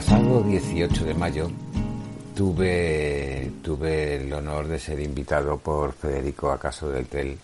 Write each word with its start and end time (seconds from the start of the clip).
pasado 0.00 0.42
18 0.42 1.04
de 1.04 1.12
mayo 1.12 1.50
tuve, 2.34 3.52
tuve 3.62 4.14
el 4.16 4.32
honor 4.32 4.66
de 4.66 4.78
ser 4.78 4.98
invitado 4.98 5.58
por 5.58 5.92
Federico 5.92 6.50
Acaso 6.50 6.88
del 6.88 7.04
Tel 7.04 7.38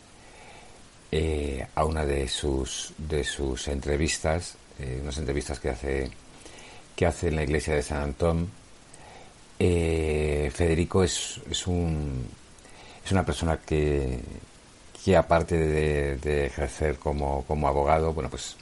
eh, 1.12 1.66
a 1.74 1.84
una 1.84 2.06
de 2.06 2.26
sus, 2.28 2.94
de 2.96 3.24
sus 3.24 3.68
entrevistas, 3.68 4.56
eh, 4.78 5.00
unas 5.02 5.18
entrevistas 5.18 5.60
que 5.60 5.68
hace, 5.68 6.10
que 6.96 7.04
hace 7.04 7.28
en 7.28 7.36
la 7.36 7.42
iglesia 7.42 7.74
de 7.74 7.82
San 7.82 8.00
Antón. 8.02 8.48
Eh, 9.58 10.50
Federico 10.54 11.04
es, 11.04 11.38
es, 11.50 11.66
un, 11.66 12.24
es 13.04 13.12
una 13.12 13.26
persona 13.26 13.58
que, 13.58 14.18
que 15.04 15.14
aparte 15.14 15.58
de, 15.58 16.16
de 16.16 16.46
ejercer 16.46 16.96
como, 16.96 17.44
como 17.44 17.68
abogado, 17.68 18.14
bueno, 18.14 18.30
pues 18.30 18.56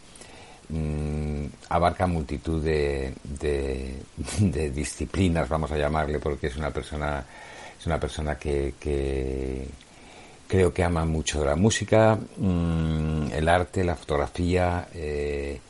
Mm, 0.68 1.46
abarca 1.68 2.06
multitud 2.06 2.62
de, 2.62 3.12
de, 4.40 4.70
disciplinas, 4.70 5.48
vamos 5.48 5.70
a 5.72 5.76
llamarle, 5.76 6.18
porque 6.18 6.46
es 6.46 6.56
una 6.56 6.70
persona, 6.70 7.24
es 7.78 7.86
una 7.86 8.00
persona 8.00 8.36
que, 8.36 8.74
que 8.80 9.66
creo 10.48 10.72
que 10.72 10.82
ama 10.84 11.04
mucho 11.04 11.44
la 11.44 11.56
música, 11.56 12.18
mm, 12.36 13.32
el 13.32 13.48
arte, 13.48 13.84
la 13.84 13.96
fotografía. 13.96 14.88
Eh, 14.94 15.60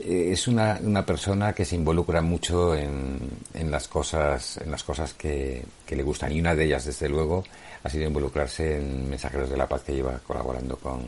es 0.00 0.46
una, 0.46 0.78
una, 0.80 1.04
persona 1.04 1.52
que 1.52 1.64
se 1.64 1.74
involucra 1.74 2.22
mucho 2.22 2.74
en, 2.74 3.18
en 3.54 3.70
las 3.70 3.88
cosas, 3.88 4.58
en 4.58 4.70
las 4.70 4.84
cosas 4.84 5.14
que, 5.14 5.64
que, 5.84 5.96
le 5.96 6.04
gustan 6.04 6.30
y 6.32 6.40
una 6.40 6.54
de 6.54 6.66
ellas, 6.66 6.84
desde 6.84 7.08
luego, 7.08 7.42
ha 7.82 7.88
sido 7.88 8.06
involucrarse 8.06 8.76
en 8.76 9.10
Mensajeros 9.10 9.50
de 9.50 9.56
la 9.56 9.66
Paz 9.66 9.82
que 9.82 9.94
lleva 9.94 10.20
colaborando 10.24 10.76
con, 10.76 11.00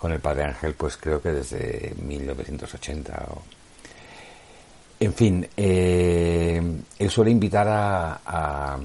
con 0.00 0.12
el 0.12 0.20
Padre 0.20 0.44
Ángel, 0.44 0.74
pues 0.74 0.96
creo 0.96 1.20
que 1.20 1.30
desde 1.30 1.94
1980. 2.02 3.26
O... 3.32 3.42
En 4.98 5.12
fin, 5.12 5.46
eh, 5.56 6.62
él 6.98 7.10
suele 7.10 7.30
invitar 7.30 7.68
a, 7.68 8.78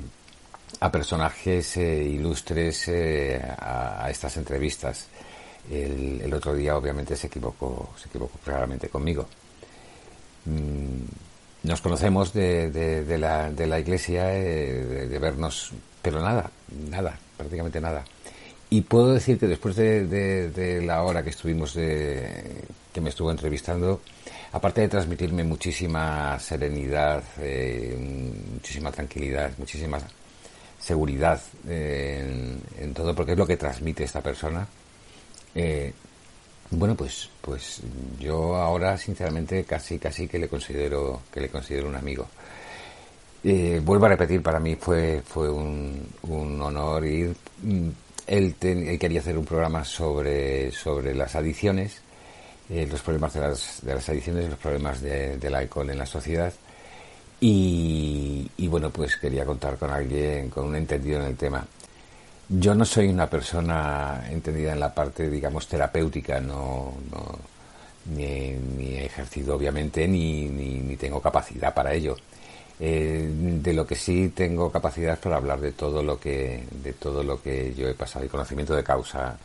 a, 0.80 0.91
personajes 0.91 1.77
eh, 1.77 2.03
ilustres 2.03 2.89
eh, 2.89 3.41
a, 3.41 4.09
estas 4.11 4.35
entrevistas. 4.35 5.07
El, 5.72 6.31
otro 6.33 6.53
día, 6.53 6.75
obviamente, 6.75 7.16
se 7.16 7.27
equivocó, 7.27 7.91
se 7.97 8.09
equivocó 8.09 8.38
claramente 8.44 8.89
conmigo. 8.89 9.25
Mm, 10.44 11.67
nos 11.67 11.81
conocemos 11.81 12.33
de, 12.33 12.69
de, 12.69 13.17
la, 13.17 13.50
de 13.50 13.66
la 13.66 13.79
iglesia, 13.79 14.25
de 14.25 15.17
vernos, 15.19 15.72
pero 16.02 16.22
nada, 16.22 16.52
nada, 16.89 17.17
prácticamente 17.38 17.81
nada. 17.81 18.03
Y 18.76 18.81
puedo 18.81 19.14
decir 19.14 19.40
que 19.40 19.48
después 19.48 19.78
de, 19.78 20.81
la 20.86 21.02
hora 21.04 21.23
que 21.23 21.30
estuvimos, 21.30 21.76
de, 21.76 22.44
que 22.92 23.00
me 23.00 23.08
estuvo 23.08 23.31
entrevistando, 23.31 24.02
aparte 24.52 24.81
de 24.81 24.90
transmitirme 24.90 25.45
muchísima 25.45 26.38
serenidad, 26.40 27.23
eh, 27.40 27.96
muchísima 28.52 28.92
tranquilidad, 28.92 29.52
muchísima 29.58 29.98
seguridad 30.78 31.42
en, 31.70 32.94
todo, 32.94 33.16
porque 33.16 33.31
es 33.31 33.38
lo 33.38 33.48
que 33.48 33.56
transmite 33.56 34.03
esta 34.03 34.20
persona. 34.20 34.68
Eh, 35.56 35.94
bueno, 36.72 36.96
pues, 36.96 37.30
pues 37.40 37.80
yo 38.20 38.58
ahora 38.58 38.98
sinceramente 38.98 39.64
casi, 39.64 40.00
casi 40.00 40.28
que 40.28 40.38
le 40.38 40.50
considero, 40.50 41.22
que 41.31 41.40
le 41.40 41.48
considero 41.48 41.88
un 41.88 41.96
amigo. 41.96 42.28
Eh, 43.42 43.80
vuelvo 43.81 44.08
a 44.08 44.09
repetir, 44.09 44.44
para 44.44 44.59
mí 44.59 44.76
fue, 44.76 45.22
fue 45.26 45.50
un, 45.50 46.09
un 46.23 46.62
honor 46.62 47.06
ir 47.06 47.34
él, 48.28 48.56
quería 48.56 49.20
hacer 49.20 49.38
un 49.38 49.45
programa 49.45 49.84
sobre, 49.84 50.72
sobre 50.72 51.14
las 51.14 51.36
adicciones, 51.36 52.02
eh, 52.70 52.88
los 52.90 53.02
problemas 53.02 53.34
de 53.34 53.42
las, 53.42 53.80
de 53.81 53.94
las 53.94 54.09
adicciones, 54.09 54.50
los 54.50 54.59
problemas 54.59 55.02
del 55.02 55.56
alcohol 55.56 55.90
en 55.90 55.97
la 56.00 56.06
sociedad. 56.06 56.53
Y, 57.40 58.50
bueno, 58.68 58.90
pues 58.90 59.18
quería 59.18 59.46
contar 59.46 59.78
con 59.78 59.91
alguien, 59.91 60.50
con 60.50 60.66
un 60.66 60.75
entendido 60.75 61.19
en 61.19 61.28
el 61.28 61.35
tema. 61.35 61.66
Yo 62.50 62.74
no 62.74 62.85
soy 62.85 63.08
una 63.08 63.30
persona 63.30 64.25
entendida 64.30 64.74
en 64.74 64.80
la 64.80 64.94
parte, 64.94 65.30
digamos, 65.30 65.68
terapéutica, 65.68 66.40
no, 66.40 66.94
ni, 68.06 68.96
he 68.96 69.06
ejercido 69.06 69.56
obviamente, 69.56 70.08
ni, 70.08 70.47
ni 70.47 70.96
tengo 70.96 71.22
capacidad 71.22 71.74
para 71.74 71.94
ello. 71.94 72.16
Eh, 72.78 73.30
de 73.62 73.74
lo 73.74 73.88
que 73.88 73.96
sí 73.96 74.34
tengo 74.36 74.69
capacidad 74.69 75.18
para 75.18 75.38
hablar 75.38 75.62
de 75.62 75.72
todo 75.72 76.03
lo 76.03 76.19
que 76.19 76.62
de 76.72 76.91
todo 76.91 77.24
lo 77.24 77.41
que 77.41 77.74
yo 77.74 77.88
he 77.88 77.94
pasado 77.94 78.25
y 78.25 78.28
conocimiento 78.28 78.75
de 78.75 78.84
causa 78.84 79.38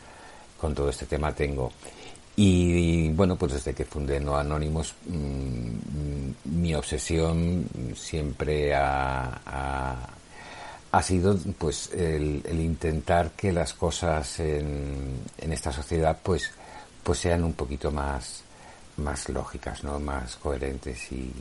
con 0.59 0.75
todo 0.75 0.89
este 0.89 1.05
tema 1.05 1.33
tengo. 1.33 1.71
Y, 2.35 3.09
bueno 3.09 3.37
pues 3.37 3.53
desde 3.53 3.73
que 3.73 3.85
fundé 3.85 4.19
No 4.19 4.35
Anónimos 4.35 4.95
mm, 5.05 6.31
mi 6.45 6.75
obsesión 6.75 7.65
siempre 7.95 8.73
ha, 8.75 9.39
ha, 10.91 11.01
sido 11.03 11.37
pues 11.57 11.91
el, 11.93 12.43
intentar 12.59 13.31
que 13.31 13.51
las 13.53 13.73
cosas 13.73 14.39
en, 14.39 15.19
en 15.37 15.53
esta 15.53 15.71
sociedad 15.71 16.17
pues 16.21 16.51
pues 17.03 17.19
sean 17.19 17.43
un 17.43 17.53
poquito 17.53 17.91
más 17.91 18.43
más 18.97 19.29
lógicas 19.29 19.83
no 19.83 19.99
más 19.99 20.35
coherentes 20.37 21.11
y 21.11 21.31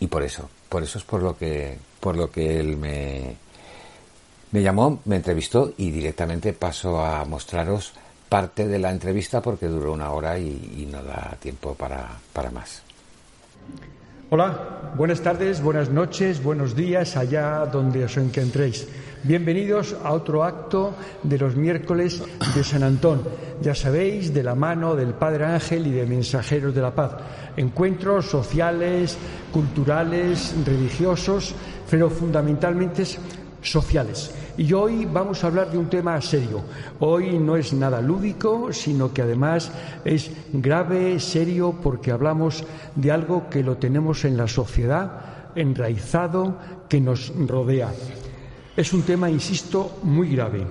y 0.00 0.06
por 0.06 0.22
eso, 0.22 0.48
por 0.68 0.82
eso 0.82 0.98
es 0.98 1.04
por 1.04 1.22
lo 1.22 1.36
que, 1.36 1.78
por 2.00 2.16
lo 2.16 2.30
que 2.30 2.58
él 2.58 2.76
me, 2.76 3.36
me 4.50 4.62
llamó, 4.62 5.00
me 5.04 5.16
entrevistó 5.16 5.72
y 5.76 5.90
directamente 5.90 6.52
paso 6.52 7.04
a 7.04 7.24
mostraros 7.24 7.92
parte 8.28 8.66
de 8.66 8.78
la 8.78 8.90
entrevista 8.90 9.42
porque 9.42 9.66
duró 9.66 9.92
una 9.92 10.10
hora 10.12 10.38
y, 10.38 10.88
no 10.90 11.02
da 11.02 11.36
tiempo 11.40 11.74
para, 11.74 12.08
para 12.32 12.50
más. 12.50 12.82
Hola, 14.30 14.92
buenas 14.96 15.20
tardes, 15.20 15.60
buenas 15.60 15.90
noches, 15.90 16.42
buenos 16.42 16.76
días 16.76 17.16
allá 17.16 17.66
donde 17.66 18.04
os 18.04 18.16
encontréis. 18.16 18.86
Bienvenidos 19.22 19.94
a 20.02 20.14
otro 20.14 20.42
acto 20.44 20.94
de 21.22 21.36
los 21.36 21.54
miércoles 21.54 22.22
de 22.54 22.64
San 22.64 22.82
Antón. 22.82 23.20
Ya 23.60 23.74
sabéis, 23.74 24.32
de 24.32 24.42
la 24.42 24.54
mano 24.54 24.96
del 24.96 25.12
Padre 25.12 25.44
Ángel 25.44 25.86
y 25.88 25.90
de 25.90 26.06
Mensajeros 26.06 26.74
de 26.74 26.80
la 26.80 26.94
Paz. 26.94 27.16
Encuentros 27.54 28.24
sociales, 28.24 29.18
culturales, 29.52 30.54
religiosos, 30.64 31.54
pero 31.90 32.08
fundamentalmente 32.08 33.04
sociales. 33.60 34.34
Y 34.56 34.72
hoy 34.72 35.04
vamos 35.04 35.44
a 35.44 35.48
hablar 35.48 35.70
de 35.70 35.76
un 35.76 35.90
tema 35.90 36.18
serio. 36.22 36.62
Hoy 37.00 37.38
no 37.38 37.56
es 37.56 37.74
nada 37.74 38.00
lúdico, 38.00 38.72
sino 38.72 39.12
que 39.12 39.20
además 39.20 39.70
es 40.02 40.30
grave, 40.50 41.20
serio, 41.20 41.74
porque 41.82 42.10
hablamos 42.10 42.64
de 42.96 43.12
algo 43.12 43.50
que 43.50 43.62
lo 43.62 43.76
tenemos 43.76 44.24
en 44.24 44.38
la 44.38 44.48
sociedad, 44.48 45.52
enraizado, 45.54 46.56
que 46.88 47.02
nos 47.02 47.30
rodea. 47.46 47.90
Es 48.76 48.92
un 48.92 49.02
tema, 49.02 49.28
insisto, 49.28 49.98
muy 50.04 50.34
grave. 50.34 50.64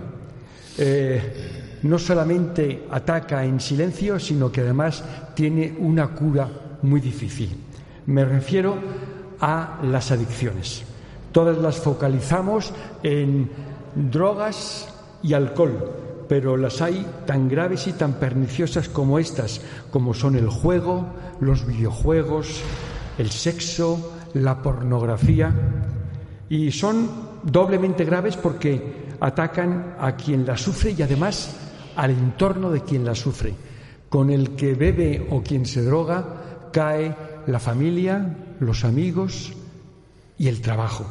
Eh, 0.77 1.79
no 1.83 1.99
solamente 1.99 2.85
ataca 2.89 3.43
en 3.43 3.59
silencio, 3.59 4.19
sino 4.19 4.51
que 4.51 4.61
además 4.61 5.03
tiene 5.33 5.75
una 5.79 6.07
cura 6.07 6.49
muy 6.81 7.01
difícil. 7.01 7.55
Me 8.05 8.25
refiero 8.25 8.75
a 9.39 9.79
las 9.83 10.11
adicciones. 10.11 10.83
Todas 11.31 11.57
las 11.57 11.77
focalizamos 11.77 12.73
en 13.03 13.49
drogas 13.95 14.87
y 15.21 15.33
alcohol, 15.33 16.25
pero 16.27 16.57
las 16.57 16.81
hay 16.81 17.05
tan 17.25 17.47
graves 17.49 17.87
y 17.87 17.93
tan 17.93 18.13
perniciosas 18.13 18.89
como 18.89 19.19
estas, 19.19 19.61
como 19.91 20.13
son 20.13 20.35
el 20.35 20.47
juego, 20.47 21.05
los 21.39 21.65
videojuegos, 21.65 22.61
el 23.17 23.29
sexo, 23.29 24.13
la 24.33 24.61
pornografía, 24.61 25.53
y 26.49 26.71
son 26.71 27.28
doblemente 27.43 28.05
graves 28.05 28.37
porque 28.37 29.09
atacan 29.19 29.95
a 29.99 30.15
quien 30.15 30.45
la 30.45 30.57
sufre 30.57 30.91
y 30.91 31.01
además 31.01 31.55
al 31.95 32.11
entorno 32.11 32.71
de 32.71 32.81
quien 32.81 33.05
la 33.05 33.15
sufre. 33.15 33.53
Con 34.09 34.29
el 34.29 34.55
que 34.55 34.73
bebe 34.73 35.27
o 35.29 35.43
quien 35.43 35.65
se 35.65 35.83
droga 35.83 36.69
cae 36.71 37.15
la 37.47 37.59
familia, 37.59 38.37
los 38.59 38.83
amigos 38.83 39.53
y 40.37 40.47
el 40.47 40.61
trabajo. 40.61 41.05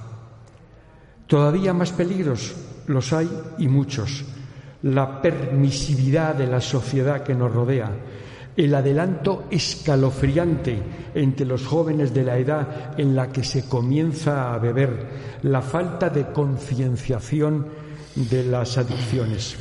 Todavía 1.26 1.72
más 1.74 1.92
peligros 1.92 2.54
los 2.86 3.12
hay 3.12 3.28
y 3.58 3.68
muchos. 3.68 4.24
La 4.82 5.20
permisividad 5.20 6.34
de 6.34 6.46
la 6.46 6.60
sociedad 6.60 7.22
que 7.22 7.34
nos 7.34 7.52
rodea, 7.52 7.90
el 8.58 8.74
adelanto 8.74 9.44
escalofriante 9.52 10.82
entre 11.14 11.46
los 11.46 11.64
jóvenes 11.64 12.12
de 12.12 12.24
la 12.24 12.36
edad 12.38 12.98
en 12.98 13.14
la 13.14 13.30
que 13.30 13.44
se 13.44 13.68
comienza 13.68 14.52
a 14.52 14.58
beber, 14.58 15.38
la 15.42 15.62
falta 15.62 16.10
de 16.10 16.32
concienciación 16.32 17.66
de 18.16 18.42
las 18.42 18.76
adicciones. 18.76 19.56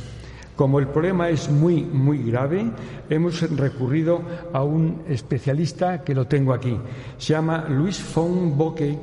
Como 0.56 0.80
el 0.80 0.88
problema 0.88 1.28
es 1.28 1.48
muy, 1.48 1.84
muy 1.84 2.24
grave, 2.24 2.68
hemos 3.08 3.40
recurrido 3.56 4.20
a 4.52 4.64
un 4.64 5.04
especialista 5.08 6.02
que 6.02 6.12
lo 6.12 6.26
tengo 6.26 6.52
aquí. 6.52 6.76
Se 7.18 7.34
llama 7.34 7.66
Luis 7.68 8.02
von 8.12 8.58
Bocke. 8.58 8.98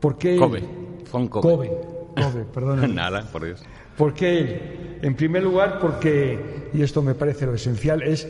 Porque 0.00 0.36
Kobe. 0.36 0.62
Von 1.10 1.28
Kobe. 1.28 1.70
Kobe, 2.14 2.44
perdón. 2.52 2.94
Nada, 2.94 3.22
por 3.32 3.46
Dios. 3.46 3.64
Porque 3.96 4.38
él, 4.38 4.98
en 5.00 5.14
primer 5.14 5.44
lugar, 5.44 5.78
porque, 5.80 6.68
y 6.74 6.82
esto 6.82 7.00
me 7.00 7.14
parece 7.14 7.46
lo 7.46 7.54
esencial, 7.54 8.02
es 8.02 8.28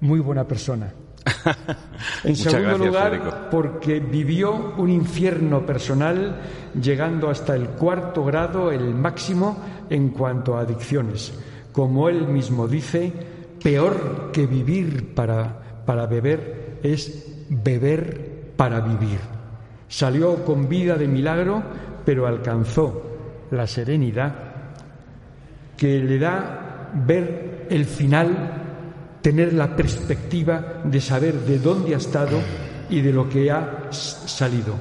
muy 0.00 0.20
buena 0.20 0.46
persona. 0.46 0.92
en 2.24 2.36
segundo 2.36 2.78
lugar, 2.78 3.48
porque 3.50 3.98
vivió 4.00 4.74
un 4.76 4.90
infierno 4.90 5.66
personal 5.66 6.40
llegando 6.80 7.30
hasta 7.30 7.56
el 7.56 7.70
cuarto 7.70 8.24
grado, 8.24 8.70
el 8.70 8.94
máximo 8.94 9.56
en 9.90 10.10
cuanto 10.10 10.56
a 10.56 10.60
adicciones. 10.60 11.32
Como 11.72 12.08
él 12.08 12.28
mismo 12.28 12.68
dice, 12.68 13.12
peor 13.62 14.30
que 14.32 14.46
vivir 14.46 15.14
para, 15.14 15.82
para 15.84 16.06
beber 16.06 16.78
es 16.82 17.46
beber 17.48 18.52
para 18.56 18.80
vivir. 18.80 19.18
Salió 19.88 20.44
con 20.44 20.68
vida 20.68 20.96
de 20.96 21.08
milagro, 21.08 21.62
pero 22.04 22.26
alcanzó 22.26 23.02
la 23.50 23.66
serenidad 23.66 24.34
que 25.76 25.98
le 25.98 26.18
da 26.18 26.90
ver 26.94 27.66
el 27.70 27.84
final, 27.84 28.65
tener 29.26 29.54
la 29.54 29.74
perspectiva 29.74 30.82
de 30.84 31.00
saber 31.00 31.34
de 31.40 31.58
dónde 31.58 31.94
ha 31.94 31.98
estado 31.98 32.38
y 32.88 33.00
de 33.00 33.12
lo 33.12 33.28
que 33.28 33.50
ha 33.50 33.88
salido. 33.90 34.76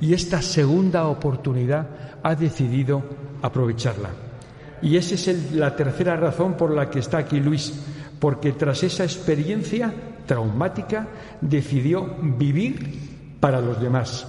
Y 0.00 0.14
esta 0.14 0.40
segunda 0.40 1.06
oportunidad 1.06 1.86
ha 2.22 2.34
decidido 2.34 3.02
aprovecharla. 3.42 4.08
Y 4.80 4.96
esa 4.96 5.16
es 5.16 5.52
la 5.52 5.76
tercera 5.76 6.16
razón 6.16 6.54
por 6.54 6.70
la 6.70 6.88
que 6.88 7.00
está 7.00 7.18
aquí 7.18 7.40
Luis, 7.40 7.74
porque 8.18 8.52
tras 8.52 8.82
esa 8.84 9.04
experiencia 9.04 9.92
traumática 10.24 11.06
decidió 11.42 12.16
vivir 12.22 13.36
para 13.38 13.60
los 13.60 13.78
demás, 13.82 14.26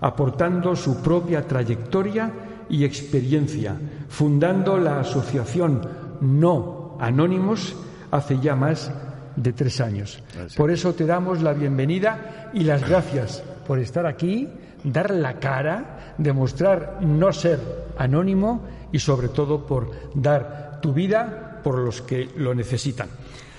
aportando 0.00 0.74
su 0.74 1.02
propia 1.02 1.46
trayectoria 1.46 2.32
y 2.70 2.84
experiencia, 2.84 3.76
fundando 4.08 4.78
la 4.78 5.00
asociación 5.00 5.86
No 6.22 6.96
Anónimos 6.98 7.76
hace 8.10 8.38
ya 8.40 8.56
más 8.56 8.90
de 9.36 9.52
tres 9.52 9.80
años. 9.80 10.22
Por 10.56 10.70
eso 10.70 10.94
te 10.94 11.06
damos 11.06 11.42
la 11.42 11.52
bienvenida 11.52 12.50
y 12.52 12.64
las 12.64 12.80
gracias 12.88 13.42
por 13.66 13.78
estar 13.78 14.06
aquí, 14.06 14.48
dar 14.84 15.10
la 15.10 15.38
cara, 15.38 16.14
demostrar 16.18 16.98
no 17.00 17.32
ser 17.32 17.58
anónimo 17.98 18.62
y 18.92 18.98
sobre 18.98 19.28
todo 19.28 19.66
por 19.66 19.90
dar 20.14 20.80
tu 20.80 20.92
vida 20.92 21.60
por 21.62 21.78
los 21.78 22.02
que 22.02 22.28
lo 22.36 22.54
necesitan. 22.54 23.08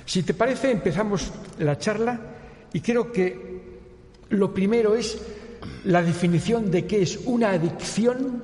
Si 0.06 0.23
te 0.23 0.33
parece, 0.33 0.71
empezamos 0.71 1.31
la 1.59 1.77
charla 1.77 2.19
y 2.73 2.81
creo 2.81 3.12
que 3.12 3.62
lo 4.29 4.53
primero 4.53 4.95
es 4.95 5.21
la 5.85 6.01
definición 6.01 6.71
de 6.71 6.85
qué 6.85 7.01
es 7.01 7.19
una 7.25 7.51
adicción 7.51 8.44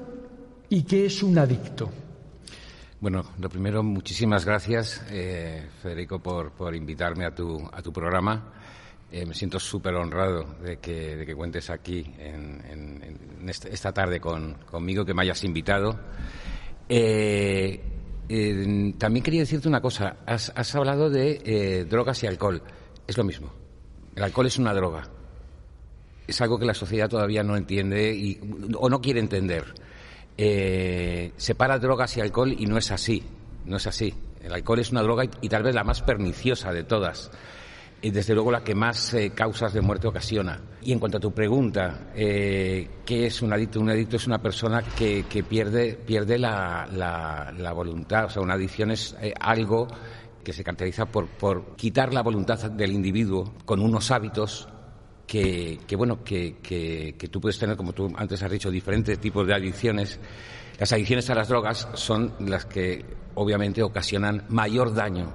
y 0.70 0.84
qué 0.84 1.06
es 1.06 1.24
un 1.24 1.38
adicto. 1.38 1.90
Bueno, 3.00 3.24
lo 3.38 3.48
primero, 3.48 3.84
muchísimas 3.84 4.44
gracias, 4.44 5.06
eh, 5.12 5.68
Federico, 5.84 6.20
por, 6.20 6.76
invitarme 6.76 7.26
a 7.26 7.36
tu, 7.36 7.64
a 7.72 7.82
tu 7.82 7.94
programa. 7.94 8.54
Eh, 9.12 9.24
me 9.26 9.36
siento 9.36 9.60
súper 9.60 9.94
honrado 9.94 10.56
de 10.64 10.78
que, 10.78 11.16
de 11.16 11.26
que, 11.26 11.36
cuentes 11.36 11.70
aquí 11.70 12.12
en, 12.18 13.48
esta, 13.48 13.94
tarde 13.94 14.20
conmigo, 14.20 15.06
que 15.06 15.14
me 15.14 15.22
hayas 15.22 15.44
invitado. 15.44 15.98
Eh, 16.90 17.82
también 18.98 19.24
quería 19.24 19.42
decirte 19.42 19.68
una 19.68 19.80
cosa. 19.80 20.18
Has, 20.26 20.76
hablado 20.76 21.10
de 21.10 21.42
eh, 21.46 21.86
drogas 21.86 22.24
y 22.24 22.28
alcohol. 22.28 22.62
Es 23.06 23.18
lo 23.18 23.24
mismo. 23.24 23.54
El 24.16 24.24
alcohol 24.24 24.48
es 24.48 24.58
una 24.58 24.74
droga. 24.74 25.08
Es 26.28 26.42
algo 26.42 26.60
que 26.60 26.66
la 26.66 26.74
sociedad 26.74 27.08
todavía 27.08 27.44
no 27.44 27.56
entiende 27.56 28.14
y, 28.14 28.40
o 28.76 28.90
no 28.90 29.00
quiere 29.00 29.20
entender. 29.20 29.87
Eh, 30.38 31.34
separa 31.36 31.80
drogas 31.80 32.16
y 32.18 32.22
alcohol 32.22 32.56
y 32.58 32.66
no 32.66 32.78
es 32.78 32.92
así. 32.92 33.24
No 33.66 33.78
es 33.78 33.88
así. 33.88 34.14
El 34.42 34.54
alcohol 34.54 34.80
es 34.80 34.92
una 34.92 35.02
droga 35.02 35.26
y 35.42 35.50
tal 35.50 35.64
vez 35.64 35.76
la 35.76 35.84
más 35.84 36.02
perniciosa 36.02 36.72
de 36.72 36.84
todas 36.84 37.32
y 38.02 38.12
desde 38.12 38.34
luego 38.34 38.52
la 38.52 38.64
que 38.64 38.76
más 38.76 39.14
eh, 39.14 39.32
causas 39.32 39.74
de 39.74 39.82
muerte 39.82 40.08
ocasiona. 40.08 40.60
Y 40.82 40.92
en 40.92 41.00
cuanto 41.00 41.18
a 41.18 41.22
tu 41.22 41.32
pregunta, 41.32 42.12
eh, 42.16 42.88
¿qué 43.06 43.26
es 43.26 43.42
un 43.42 43.52
adicto? 43.54 43.80
Un 43.80 43.90
adicto 43.90 44.18
es 44.18 44.28
una 44.28 44.42
persona 44.42 44.84
que, 44.84 45.24
pierde, 45.48 45.96
pierde 45.96 46.38
la, 46.38 46.88
la, 46.92 47.74
voluntad, 47.74 48.26
o 48.26 48.30
sea, 48.30 48.42
una 48.42 48.54
adicción 48.54 48.92
es 48.92 49.16
eh, 49.22 49.34
algo 49.40 49.88
que 50.44 50.54
se 50.54 50.64
caracteriza 50.64 51.06
por, 51.06 51.28
por, 51.28 51.76
quitar 51.76 52.14
la 52.14 52.22
voluntad 52.22 52.72
del 52.72 52.92
individuo 52.92 53.54
con 53.66 53.82
unos 53.82 54.12
hábitos 54.12 54.70
que, 55.28 55.80
que 55.86 55.96
bueno, 55.96 56.24
que, 56.24 56.56
que, 56.64 57.16
que 57.18 57.28
tú 57.28 57.40
puedes 57.40 57.60
tener, 57.60 57.76
como 57.76 57.94
tú 57.94 58.12
antes 58.16 58.42
has 58.42 58.50
dicho, 58.50 58.72
diferentes 58.72 59.20
tipos 59.20 59.46
de 59.46 59.54
adicciones. 59.54 60.20
Las 60.80 60.94
adicciones 60.94 61.30
a 61.30 61.36
las 61.36 61.50
drogas 61.50 61.88
son 61.94 62.34
las 62.40 62.66
que 62.66 63.06
obviamente 63.36 63.84
ocasionan 63.84 64.46
mayor 64.50 64.94
daño 64.94 65.34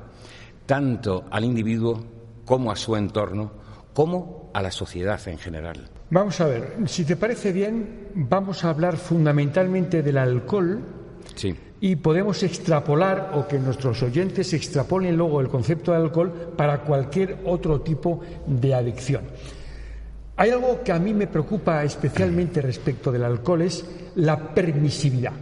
tanto 0.66 1.24
al 1.30 1.44
individuo 1.44 2.02
como 2.44 2.70
a 2.72 2.76
su 2.76 2.96
entorno, 2.96 3.52
como 3.92 4.50
a 4.54 4.62
la 4.62 4.70
sociedad 4.70 5.20
en 5.28 5.38
general. 5.38 5.88
Vamos 6.10 6.40
a 6.40 6.46
ver, 6.46 6.76
si 6.86 7.04
te 7.04 7.16
parece 7.16 7.52
bien, 7.52 8.08
vamos 8.14 8.64
a 8.64 8.70
hablar 8.70 8.96
fundamentalmente 8.96 10.02
del 10.02 10.18
alcohol. 10.18 10.80
Sí. 11.34 11.54
Y 11.80 11.96
podemos 11.96 12.42
extrapolar 12.42 13.32
o 13.34 13.48
que 13.48 13.58
nuestros 13.58 14.02
oyentes 14.02 14.52
extrapolen 14.52 15.16
luego 15.16 15.40
el 15.40 15.48
concepto 15.48 15.90
de 15.90 15.98
alcohol 15.98 16.54
para 16.56 16.82
cualquier 16.82 17.40
otro 17.44 17.80
tipo 17.80 18.20
de 18.46 18.74
adicción. 18.74 19.24
Hay 20.36 20.50
algo 20.50 20.82
que 20.82 20.92
a 20.92 20.98
mí 20.98 21.12
me 21.12 21.26
preocupa 21.26 21.84
especialmente 21.84 22.62
respecto 22.62 23.12
del 23.12 23.24
alcohol 23.24 23.62
es 23.62 23.84
la 24.16 24.54
permisividad. 24.54 25.32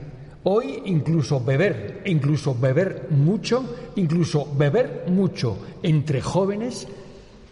Hoy 0.42 0.82
incluso 0.86 1.40
beber, 1.40 2.02
incluso 2.06 2.54
beber 2.54 3.06
mucho, 3.10 3.92
incluso 3.96 4.48
beber 4.56 5.04
mucho 5.08 5.58
entre 5.82 6.20
jóvenes, 6.20 6.88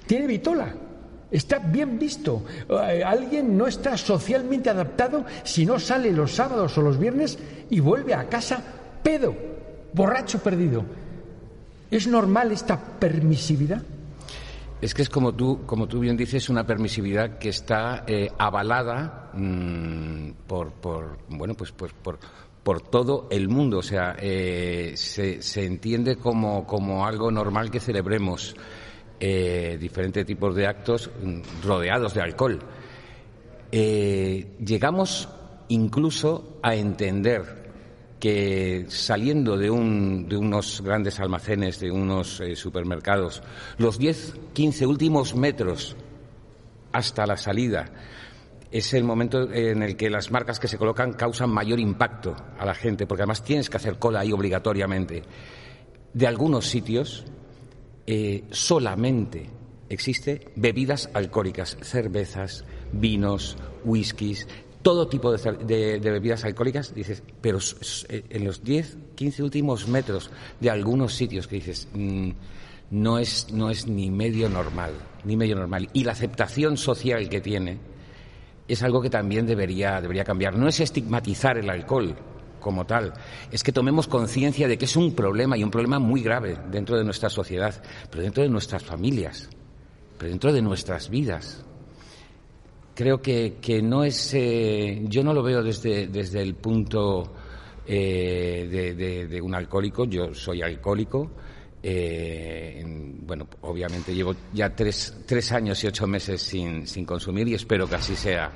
tiene 0.06 0.26
vitola. 0.26 0.74
Está 1.30 1.58
bien 1.58 1.98
visto. 1.98 2.42
Eh, 2.68 3.02
alguien 3.04 3.56
no 3.56 3.66
está 3.66 3.96
socialmente 3.98 4.70
adaptado 4.70 5.24
si 5.44 5.66
no 5.66 5.78
sale 5.78 6.10
los 6.10 6.32
sábados 6.32 6.76
o 6.78 6.82
los 6.82 6.98
viernes 6.98 7.38
y 7.68 7.80
vuelve 7.80 8.14
a 8.14 8.28
casa 8.28 8.62
pedo, 9.02 9.34
borracho 9.92 10.38
perdido. 10.38 10.84
¿Es 11.90 12.06
normal 12.06 12.52
esta 12.52 12.78
permisividad? 12.78 13.82
Es 14.80 14.94
que 14.94 15.02
es 15.02 15.08
como 15.08 15.34
tú, 15.34 15.66
como 15.66 15.88
tú 15.88 15.98
bien 15.98 16.16
dices, 16.16 16.48
una 16.48 16.64
permisividad 16.64 17.38
que 17.38 17.48
está 17.48 18.04
eh, 18.06 18.30
avalada 18.38 19.30
mm, 19.34 20.30
por, 20.46 20.72
por, 20.72 21.18
bueno, 21.28 21.54
pues, 21.54 21.72
pues 21.72 21.92
por, 21.92 22.20
por 22.62 22.82
todo 22.82 23.26
el 23.30 23.48
mundo. 23.48 23.78
O 23.78 23.82
sea, 23.82 24.14
eh, 24.20 24.92
se, 24.94 25.42
se, 25.42 25.64
entiende 25.64 26.16
como, 26.16 26.64
como, 26.64 27.04
algo 27.04 27.30
normal 27.30 27.72
que 27.72 27.80
celebremos 27.80 28.54
eh, 29.18 29.76
diferentes 29.80 30.24
tipos 30.24 30.54
de 30.54 30.68
actos 30.68 31.10
mm, 31.22 31.66
rodeados 31.66 32.14
de 32.14 32.22
alcohol. 32.22 32.60
Eh, 33.72 34.56
llegamos 34.64 35.28
incluso 35.68 36.58
a 36.62 36.76
entender 36.76 37.67
que 38.20 38.86
saliendo 38.88 39.56
de, 39.56 39.70
un, 39.70 40.28
de 40.28 40.36
unos 40.36 40.80
grandes 40.80 41.20
almacenes, 41.20 41.80
de 41.80 41.90
unos 41.90 42.42
supermercados, 42.54 43.42
los 43.76 43.98
10, 43.98 44.34
15 44.52 44.86
últimos 44.86 45.34
metros 45.34 45.96
hasta 46.92 47.26
la 47.26 47.36
salida, 47.36 47.92
es 48.70 48.92
el 48.92 49.04
momento 49.04 49.50
en 49.52 49.82
el 49.82 49.96
que 49.96 50.10
las 50.10 50.30
marcas 50.30 50.60
que 50.60 50.68
se 50.68 50.78
colocan 50.78 51.14
causan 51.14 51.50
mayor 51.50 51.80
impacto 51.80 52.36
a 52.58 52.66
la 52.66 52.74
gente, 52.74 53.06
porque 53.06 53.22
además 53.22 53.42
tienes 53.42 53.70
que 53.70 53.78
hacer 53.78 53.98
cola 53.98 54.20
ahí 54.20 54.32
obligatoriamente. 54.32 55.22
De 56.12 56.26
algunos 56.26 56.66
sitios 56.66 57.24
eh, 58.06 58.44
solamente 58.50 59.48
existe 59.88 60.52
bebidas 60.56 61.08
alcohólicas, 61.14 61.78
cervezas, 61.80 62.64
vinos, 62.92 63.56
whiskies, 63.84 64.46
todo 64.88 65.06
tipo 65.06 65.30
de, 65.30 65.98
bebidas 65.98 66.44
alcohólicas, 66.44 66.94
dices, 66.94 67.22
pero 67.42 67.58
eh, 68.08 68.24
en 68.30 68.42
los 68.46 68.64
10, 68.64 68.96
15 69.16 69.42
últimos 69.42 69.86
metros 69.86 70.30
de 70.58 70.70
algunos 70.70 71.12
sitios 71.12 71.46
que 71.46 71.56
dices, 71.56 71.88
mm, 71.92 72.30
no, 72.92 73.18
es, 73.18 73.52
no 73.52 73.68
es 73.68 73.86
ni 73.86 74.10
medio 74.10 74.48
normal, 74.48 74.92
ni 75.24 75.36
medio 75.36 75.56
normal. 75.56 75.90
Y 75.92 76.04
la 76.04 76.12
aceptación 76.12 76.78
social 76.78 77.28
que 77.28 77.42
tiene, 77.42 77.76
es 78.66 78.82
algo 78.82 79.02
que 79.02 79.10
también 79.10 79.46
debería, 79.46 80.00
debería 80.00 80.24
cambiar. 80.24 80.56
No 80.56 80.66
es 80.66 80.80
estigmatizar 80.80 81.58
el 81.58 81.68
alcohol 81.68 82.16
como 82.58 82.86
tal, 82.86 83.12
es 83.52 83.62
que 83.62 83.72
tomemos 83.72 84.08
conciencia 84.08 84.68
de 84.68 84.78
que 84.78 84.86
es 84.86 84.96
un 84.96 85.14
problema 85.14 85.58
y 85.58 85.64
un 85.64 85.70
problema 85.70 85.98
muy 85.98 86.22
grave 86.22 86.56
dentro 86.70 86.96
de 86.96 87.04
nuestra 87.04 87.28
sociedad, 87.28 87.74
pero 88.10 88.22
dentro 88.22 88.42
de 88.42 88.48
nuestras 88.48 88.82
familias, 88.82 89.50
pero 90.16 90.30
dentro 90.30 90.50
de 90.50 90.62
nuestras 90.62 91.10
vidas. 91.10 91.62
Creo 92.98 93.22
que, 93.22 93.58
que 93.60 93.80
no 93.80 94.02
es, 94.02 94.34
eh, 94.34 95.02
yo 95.04 95.22
no 95.22 95.32
lo 95.32 95.40
veo 95.40 95.62
desde, 95.62 96.08
desde 96.08 96.42
el 96.42 96.56
punto 96.56 97.32
eh, 97.86 98.66
de, 98.68 99.28
de 99.28 99.40
un 99.40 99.54
alcohólico, 99.54 100.04
yo 100.04 100.34
soy 100.34 100.62
alcohólico, 100.62 101.30
eh, 101.80 102.82
bueno, 103.20 103.46
obviamente 103.60 104.12
llevo 104.12 104.34
ya 104.52 104.74
tres, 104.74 105.16
tres, 105.26 105.52
años 105.52 105.84
y 105.84 105.86
ocho 105.86 106.08
meses 106.08 106.42
sin, 106.42 106.88
sin, 106.88 107.04
consumir 107.04 107.46
y 107.46 107.54
espero 107.54 107.88
que 107.88 107.94
así 107.94 108.16
sea 108.16 108.50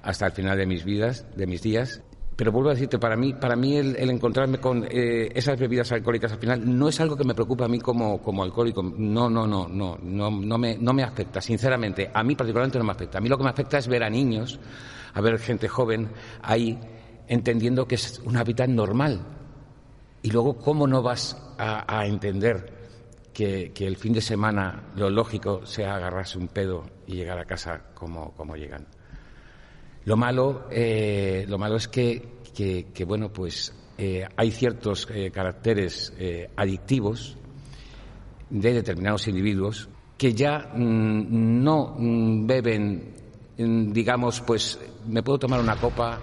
hasta 0.00 0.26
el 0.26 0.32
final 0.32 0.56
de 0.56 0.66
mis 0.66 0.84
vidas, 0.84 1.26
de 1.36 1.48
mis 1.48 1.60
días. 1.60 2.00
Pero 2.38 2.52
vuelvo 2.52 2.70
a 2.70 2.74
decirte, 2.74 3.00
para 3.00 3.16
mí, 3.16 3.32
para 3.32 3.56
mí 3.56 3.76
el, 3.76 3.96
encontrarme 3.96 4.58
con 4.58 4.86
eh, 4.88 5.28
esas 5.34 5.58
bebidas 5.58 5.90
alcohólicas 5.90 6.30
al 6.30 6.38
final 6.38 6.78
no 6.78 6.88
es 6.88 7.00
algo 7.00 7.16
que 7.16 7.24
me 7.24 7.34
preocupe 7.34 7.64
a 7.64 7.68
mí 7.68 7.80
como, 7.80 8.22
como 8.22 8.44
alcohólico. 8.44 8.80
No, 8.80 9.28
no, 9.28 9.44
no, 9.44 9.66
no, 9.66 9.98
no, 10.00 10.30
no, 10.30 10.56
me, 10.56 10.78
no 10.78 10.92
me 10.92 11.02
afecta, 11.02 11.40
sinceramente. 11.40 12.08
A 12.14 12.22
mí 12.22 12.36
particularmente 12.36 12.78
no 12.78 12.84
me 12.84 12.92
afecta. 12.92 13.18
A 13.18 13.20
mí 13.20 13.28
lo 13.28 13.36
que 13.36 13.42
me 13.42 13.50
afecta 13.50 13.78
es 13.78 13.88
ver 13.88 14.04
a 14.04 14.08
niños, 14.08 14.60
a 15.14 15.20
ver 15.20 15.36
gente 15.40 15.66
joven 15.66 16.10
ahí 16.40 16.78
entendiendo 17.26 17.88
que 17.88 17.96
es 17.96 18.20
un 18.24 18.36
hábitat 18.36 18.68
normal. 18.68 19.20
Y 20.22 20.30
luego, 20.30 20.58
¿cómo 20.58 20.86
no 20.86 21.02
vas 21.02 21.36
a, 21.58 22.06
entender 22.06 22.72
que, 23.32 23.72
el 23.80 23.96
fin 23.96 24.12
de 24.12 24.20
semana 24.20 24.92
lo 24.94 25.10
lógico 25.10 25.66
sea 25.66 25.96
agarrarse 25.96 26.38
un 26.38 26.46
pedo 26.46 26.84
y 27.04 27.16
llegar 27.16 27.40
a 27.40 27.46
casa 27.46 27.86
como, 27.94 28.32
como 28.36 28.54
llegan? 28.54 28.86
Lo 30.08 30.16
malo, 30.16 30.64
eh, 30.70 31.44
lo 31.46 31.58
malo 31.58 31.76
es 31.76 31.86
que, 31.86 32.38
que, 32.54 33.04
bueno, 33.04 33.30
pues 33.30 33.74
eh, 33.98 34.26
hay 34.38 34.50
ciertos 34.52 35.06
eh, 35.12 35.30
caracteres 35.30 36.14
adictivos 36.56 37.36
de 38.48 38.72
determinados 38.72 39.28
individuos 39.28 39.90
que 40.16 40.32
ya 40.32 40.70
mm, 40.74 41.62
no 41.62 41.94
mm, 41.98 42.46
beben, 42.46 43.16
mm, 43.58 43.92
digamos, 43.92 44.40
pues 44.40 44.80
me 45.06 45.22
puedo 45.22 45.40
tomar 45.40 45.60
una 45.60 45.76
copa, 45.76 46.18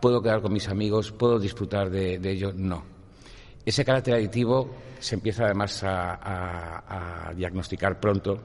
puedo 0.00 0.22
quedar 0.22 0.40
con 0.40 0.54
mis 0.54 0.70
amigos, 0.70 1.12
puedo 1.12 1.38
disfrutar 1.38 1.90
de, 1.90 2.14
ello. 2.14 2.54
No. 2.54 2.84
Ese 3.66 3.84
carácter 3.84 4.14
adictivo 4.14 4.70
se 4.98 5.16
empieza 5.16 5.44
además 5.44 5.82
a 5.84 7.34
diagnosticar 7.36 8.00
pronto 8.00 8.40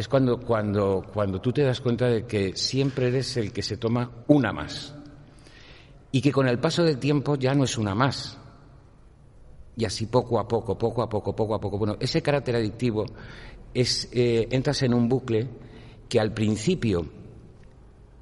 es 0.00 0.08
cuando, 0.08 0.40
cuando, 0.40 1.04
cuando 1.12 1.40
tú 1.40 1.52
te 1.52 1.62
das 1.62 1.80
cuenta 1.80 2.06
de 2.06 2.26
que 2.26 2.56
siempre 2.56 3.08
eres 3.08 3.36
el 3.36 3.52
que 3.52 3.62
se 3.62 3.76
toma 3.76 4.10
una 4.28 4.52
más. 4.52 4.94
Y 6.10 6.22
que 6.22 6.32
con 6.32 6.48
el 6.48 6.58
paso 6.58 6.82
del 6.82 6.98
tiempo 6.98 7.36
ya 7.36 7.54
no 7.54 7.64
es 7.64 7.76
una 7.76 7.94
más. 7.94 8.38
Y 9.76 9.84
así 9.84 10.06
poco 10.06 10.40
a 10.40 10.48
poco, 10.48 10.76
poco 10.76 11.02
a 11.02 11.08
poco, 11.08 11.36
poco 11.36 11.54
a 11.54 11.60
poco. 11.60 11.78
Bueno, 11.78 11.96
ese 12.00 12.22
carácter 12.22 12.56
adictivo 12.56 13.04
es, 13.74 14.08
eh, 14.12 14.48
entras 14.50 14.82
en 14.82 14.94
un 14.94 15.08
bucle 15.08 15.48
que 16.08 16.18
al 16.18 16.32
principio 16.32 17.06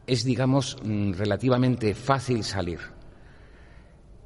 es, 0.06 0.24
digamos, 0.24 0.76
mm, 0.82 1.12
relativamente 1.12 1.94
fácil 1.94 2.42
salir. 2.42 2.80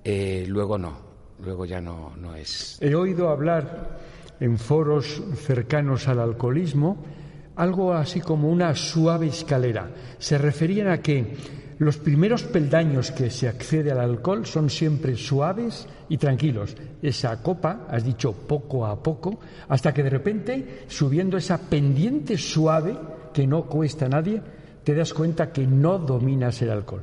Eh, 0.04 0.46
luego 0.48 0.78
no, 0.78 0.98
luego 1.44 1.66
ya 1.66 1.82
no, 1.82 2.16
no 2.16 2.34
es. 2.34 2.78
He 2.80 2.94
oído 2.94 3.28
hablar 3.28 4.00
en 4.40 4.58
foros 4.58 5.22
cercanos 5.36 6.08
al 6.08 6.18
alcoholismo 6.18 6.96
algo 7.56 7.92
así 7.92 8.20
como 8.20 8.48
una 8.48 8.74
suave 8.74 9.26
escalera. 9.26 9.90
Se 10.18 10.38
referían 10.38 10.88
a 10.88 10.98
que 10.98 11.36
los 11.78 11.96
primeros 11.96 12.44
peldaños 12.44 13.10
que 13.10 13.30
se 13.30 13.48
accede 13.48 13.90
al 13.90 14.00
alcohol 14.00 14.46
son 14.46 14.70
siempre 14.70 15.16
suaves 15.16 15.86
y 16.08 16.16
tranquilos. 16.16 16.76
Esa 17.02 17.42
copa, 17.42 17.86
has 17.90 18.04
dicho 18.04 18.32
poco 18.32 18.86
a 18.86 19.02
poco, 19.02 19.40
hasta 19.68 19.92
que 19.92 20.02
de 20.02 20.10
repente, 20.10 20.84
subiendo 20.88 21.36
esa 21.36 21.58
pendiente 21.58 22.38
suave 22.38 22.96
que 23.32 23.46
no 23.46 23.64
cuesta 23.64 24.06
a 24.06 24.10
nadie, 24.10 24.40
te 24.84 24.94
das 24.94 25.12
cuenta 25.12 25.52
que 25.52 25.66
no 25.66 25.98
dominas 25.98 26.60
el 26.62 26.70
alcohol. 26.70 27.02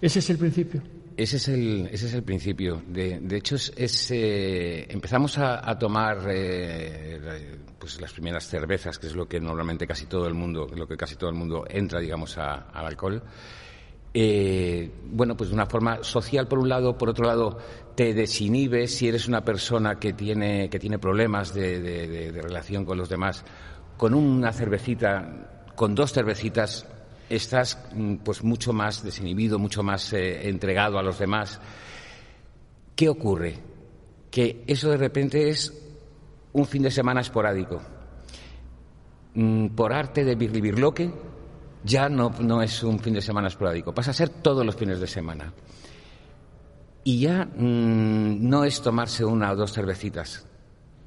Ese 0.00 0.20
es 0.20 0.30
el 0.30 0.38
principio. 0.38 0.95
Ese 1.16 1.38
es 1.38 1.48
el, 1.48 1.88
ese 1.90 2.06
es 2.06 2.14
el 2.14 2.22
principio. 2.22 2.82
De, 2.86 3.20
de 3.20 3.36
hecho, 3.38 3.54
es, 3.54 4.10
eh, 4.10 4.86
empezamos 4.90 5.38
a, 5.38 5.78
tomar 5.78 6.26
eh, 6.28 7.58
pues 7.78 7.98
las 8.02 8.12
primeras 8.12 8.46
cervezas, 8.46 8.98
que 8.98 9.06
es 9.06 9.14
lo 9.14 9.26
que 9.26 9.40
normalmente 9.40 9.86
casi 9.86 10.04
todo 10.04 10.26
el 10.26 10.34
mundo, 10.34 10.68
lo 10.74 10.86
que 10.86 10.96
casi 10.96 11.16
todo 11.16 11.30
el 11.30 11.36
mundo 11.36 11.64
entra, 11.70 12.00
digamos, 12.00 12.36
al 12.36 12.66
alcohol. 12.72 13.22
Eh, 14.12 14.90
bueno, 15.06 15.36
pues 15.36 15.48
de 15.48 15.54
una 15.54 15.64
forma 15.64 16.02
social 16.02 16.48
por 16.48 16.58
un 16.58 16.68
lado, 16.68 16.96
por 16.96 17.08
otro 17.10 17.26
lado 17.26 17.58
te 17.94 18.12
desinhibes 18.12 18.94
si 18.94 19.08
eres 19.08 19.26
una 19.26 19.42
persona 19.42 19.98
que 19.98 20.12
tiene, 20.12 20.68
que 20.68 20.78
tiene 20.78 20.98
problemas 20.98 21.54
de, 21.54 21.80
de 21.80 22.42
relación 22.42 22.84
con 22.84 22.98
los 22.98 23.08
demás. 23.08 23.42
Con 23.96 24.12
una 24.12 24.52
cervecita, 24.52 25.72
con 25.74 25.94
dos 25.94 26.12
cervecitas, 26.12 26.86
estás 27.28 27.78
mm, 27.92 28.16
pues 28.16 28.42
mucho 28.44 28.72
más 28.72 29.02
desinhibido, 29.02 29.58
mucho 29.58 29.82
más 29.82 30.12
eh, 30.12 30.48
entregado 30.48 30.98
a 30.98 31.02
los 31.02 31.18
demás. 31.18 31.60
¿Qué 32.94 33.08
ocurre? 33.08 33.58
Que 34.30 34.64
eso 34.66 34.90
de 34.90 34.96
repente 34.96 35.48
es 35.48 35.72
un 36.52 36.66
fin 36.66 36.82
de 36.82 36.90
semana 36.90 37.20
esporádico. 37.20 37.80
Mm, 39.34 39.68
por 39.68 39.92
arte 39.92 40.24
de 40.24 40.34
birlibirloque, 40.34 41.12
ya 41.84 42.08
no, 42.08 42.30
no 42.40 42.62
es 42.62 42.82
un 42.82 42.98
fin 42.98 43.14
de 43.14 43.22
semana 43.22 43.48
esporádico, 43.48 43.94
pasa 43.94 44.10
a 44.10 44.14
ser 44.14 44.28
todos 44.28 44.64
los 44.64 44.76
fines 44.76 45.00
de 45.00 45.06
semana. 45.06 45.52
Y 47.04 47.20
ya 47.20 47.44
mm, 47.44 48.48
no 48.48 48.64
es 48.64 48.80
tomarse 48.82 49.24
una 49.24 49.52
o 49.52 49.56
dos 49.56 49.72
cervecitas, 49.72 50.46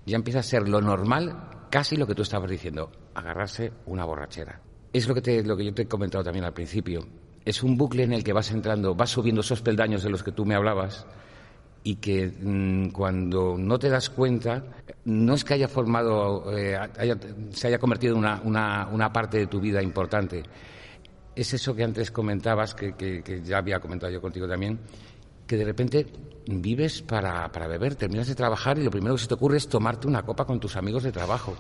ya 0.06 0.16
empieza 0.16 0.40
a 0.40 0.44
ser 0.44 0.70
lo 0.70 0.82
normal, 0.82 1.68
casi 1.70 1.98
lo 1.98 2.08
que 2.08 2.16
tú 2.16 2.22
estabas 2.22 2.50
diciendo, 2.50 2.92
agarrarse 3.14 3.74
una 3.86 4.06
borrachera 4.06 4.62
es 4.92 5.08
lo 5.08 5.14
que, 5.14 5.22
te, 5.22 5.44
lo 5.44 5.56
que 5.56 5.66
yo 5.66 5.74
te 5.74 5.84
he 5.84 5.88
comentado 5.88 6.24
también 6.24 6.46
al 6.46 6.54
principio. 6.54 7.06
Es 7.46 7.64
un 7.64 7.78
bucle 7.78 8.04
en 8.04 8.14
el 8.14 8.24
que 8.24 8.34
vas 8.34 8.52
entrando, 8.52 8.96
vas 8.96 9.10
subiendo 9.10 9.42
esos 9.42 9.62
peldaños 9.62 10.04
de 10.04 10.10
los 10.10 10.24
que 10.24 10.32
tú 10.32 10.46
me 10.46 10.56
hablabas 10.56 11.06
y 11.84 11.96
que 11.96 12.28
mm, 12.28 12.90
cuando 12.90 13.56
no 13.58 13.80
te 13.80 13.90
das 13.90 14.10
cuenta, 14.10 14.64
no 15.06 15.34
es 15.34 15.44
que 15.44 15.54
haya 15.54 15.68
formado, 15.68 16.56
eh, 16.58 16.78
se 17.52 17.68
haya 17.68 17.80
convertido 17.80 18.16
en 18.18 18.26
una, 18.46 19.14
parte 19.14 19.38
de 19.38 19.48
tu 19.48 19.60
vida 19.60 19.82
importante. 19.82 20.44
Es 21.36 21.54
eso 21.54 21.74
que 21.74 21.84
antes 21.84 22.12
comentabas, 22.12 22.76
que, 22.76 22.94
que, 22.96 23.42
ya 23.44 23.60
había 23.60 23.80
comentado 23.80 24.12
yo 24.12 24.22
contigo 24.22 24.48
también, 24.48 24.80
que 25.48 25.56
de 25.56 25.66
repente 25.66 26.06
vives 26.48 27.02
para, 27.02 27.50
para 27.52 27.68
beber, 27.68 27.96
terminas 27.96 28.28
de 28.28 28.36
trabajar 28.36 28.78
y 28.78 28.84
lo 28.84 28.92
primero 28.92 29.16
que 29.16 29.22
se 29.22 29.28
te 29.28 29.36
ocurre 29.36 29.58
es 29.58 29.70
tomarte 29.70 30.08
una 30.08 30.24
copa 30.24 30.46
con 30.46 30.60
tus 30.60 30.76
amigos 30.76 31.04
de 31.04 31.12
trabajo. 31.12 31.56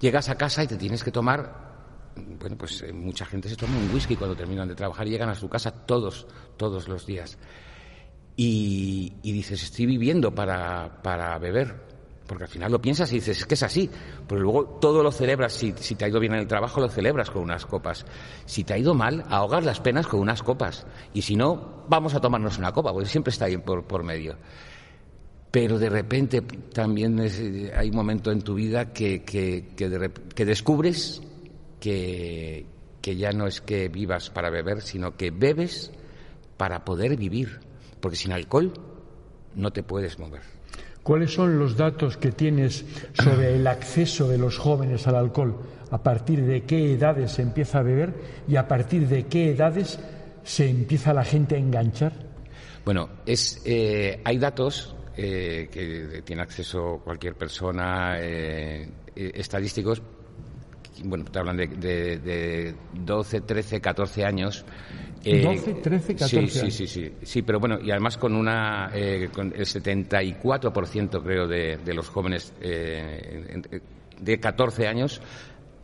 Llegas 0.00 0.28
a 0.28 0.34
casa 0.34 0.64
y 0.64 0.66
te 0.66 0.76
tienes 0.76 1.04
que 1.04 1.12
tomar 1.12 1.71
bueno, 2.16 2.56
pues 2.56 2.82
eh, 2.82 2.92
mucha 2.92 3.24
gente 3.24 3.48
se 3.48 3.56
toma 3.56 3.78
un 3.78 3.92
whisky 3.94 4.16
cuando 4.16 4.36
terminan 4.36 4.68
de 4.68 4.74
trabajar 4.74 5.06
y 5.06 5.10
llegan 5.10 5.28
a 5.28 5.34
su 5.34 5.48
casa 5.48 5.70
todos, 5.70 6.26
todos 6.56 6.88
los 6.88 7.06
días. 7.06 7.38
Y, 8.36 9.12
dices, 9.22 9.62
estoy 9.62 9.86
viviendo 9.86 10.34
para, 10.34 11.02
para, 11.02 11.38
beber. 11.38 11.92
Porque 12.26 12.44
al 12.44 12.50
final 12.50 12.72
lo 12.72 12.80
piensas 12.80 13.12
y 13.12 13.16
dices, 13.16 13.38
es 13.38 13.46
que 13.46 13.54
es 13.54 13.62
así. 13.62 13.90
Pero 14.26 14.40
luego 14.40 14.64
todo 14.80 15.02
lo 15.02 15.12
celebras. 15.12 15.52
Si, 15.52 15.74
si, 15.76 15.94
te 15.94 16.04
ha 16.04 16.08
ido 16.08 16.18
bien 16.18 16.32
en 16.32 16.40
el 16.40 16.46
trabajo, 16.46 16.80
lo 16.80 16.88
celebras 16.88 17.30
con 17.30 17.42
unas 17.42 17.66
copas. 17.66 18.06
Si 18.46 18.64
te 18.64 18.74
ha 18.74 18.78
ido 18.78 18.94
mal, 18.94 19.24
ahogas 19.28 19.64
las 19.64 19.80
penas 19.80 20.06
con 20.06 20.20
unas 20.20 20.42
copas. 20.42 20.86
Y 21.12 21.22
si 21.22 21.36
no, 21.36 21.84
vamos 21.88 22.14
a 22.14 22.20
tomarnos 22.20 22.58
una 22.58 22.72
copa, 22.72 22.92
porque 22.92 23.08
siempre 23.08 23.30
está 23.30 23.46
ahí 23.46 23.58
por, 23.58 23.84
por 23.84 24.02
medio. 24.02 24.36
Pero 25.50 25.78
de 25.78 25.90
repente 25.90 26.40
también 26.40 27.20
hay 27.20 27.90
un 27.90 27.96
momento 27.96 28.30
en 28.30 28.40
tu 28.40 28.54
vida 28.54 28.94
que, 28.94 29.22
que, 29.22 29.74
que 29.76 30.44
descubres 30.46 31.20
que, 31.82 32.64
ya 33.02 33.32
no 33.32 33.48
es 33.48 33.60
que 33.60 33.88
vivas 33.88 34.30
para 34.30 34.50
beber, 34.50 34.80
sino 34.82 35.16
que 35.16 35.32
bebes 35.32 35.90
para 36.56 36.84
poder 36.84 37.16
vivir, 37.16 37.58
porque 38.00 38.16
sin 38.16 38.32
alcohol 38.32 38.72
no 39.56 39.72
te 39.72 39.82
puedes 39.82 40.18
mover. 40.18 40.42
¿Cuáles 41.02 41.34
son 41.34 41.58
los 41.58 41.76
datos 41.76 42.16
que 42.16 42.30
tienes 42.30 42.84
sobre 43.14 43.56
el 43.56 43.66
acceso 43.66 44.28
de 44.28 44.38
los 44.38 44.56
jóvenes 44.58 45.08
al 45.08 45.16
alcohol? 45.16 45.58
¿A 45.90 46.00
partir 46.00 46.46
de 46.46 46.62
qué 46.62 46.92
edades 46.92 47.32
se 47.32 47.42
empieza 47.42 47.80
a 47.80 47.82
beber 47.82 48.14
y 48.46 48.54
a 48.54 48.68
partir 48.68 49.08
de 49.08 49.26
qué 49.26 49.50
edades 49.50 49.98
se 50.44 50.70
empieza 50.70 51.12
la 51.12 51.24
gente 51.24 51.56
a 51.56 51.58
enganchar? 51.58 52.12
Bueno, 52.84 53.08
es, 53.26 53.60
eh, 53.64 54.20
hay 54.22 54.38
datos 54.38 54.94
eh, 55.16 55.68
que 55.72 56.22
tiene 56.22 56.42
acceso 56.42 57.00
cualquier 57.04 57.34
persona, 57.34 58.16
eh, 58.20 58.88
estadísticos, 59.16 60.00
bueno, 61.04 61.24
te 61.24 61.38
hablan 61.38 61.56
de, 61.56 61.66
de, 61.66 62.74
12, 62.92 63.40
13, 63.42 63.80
14 63.80 64.24
años. 64.24 64.64
12, 65.24 65.74
13, 65.74 66.14
14 66.16 66.26
sí, 66.26 66.48
sí, 66.48 66.70
sí, 66.70 66.86
sí, 66.86 67.12
sí, 67.22 67.42
pero 67.42 67.60
bueno, 67.60 67.78
y 67.80 67.92
además 67.92 68.18
con 68.18 68.34
una, 68.34 68.90
eh, 68.92 69.28
con 69.32 69.52
el 69.54 69.66
74% 69.66 71.22
creo 71.22 71.46
de, 71.46 71.76
de 71.76 71.94
los 71.94 72.08
jóvenes 72.08 72.52
eh, 72.60 73.60
de 74.20 74.40
14 74.40 74.88
años 74.88 75.20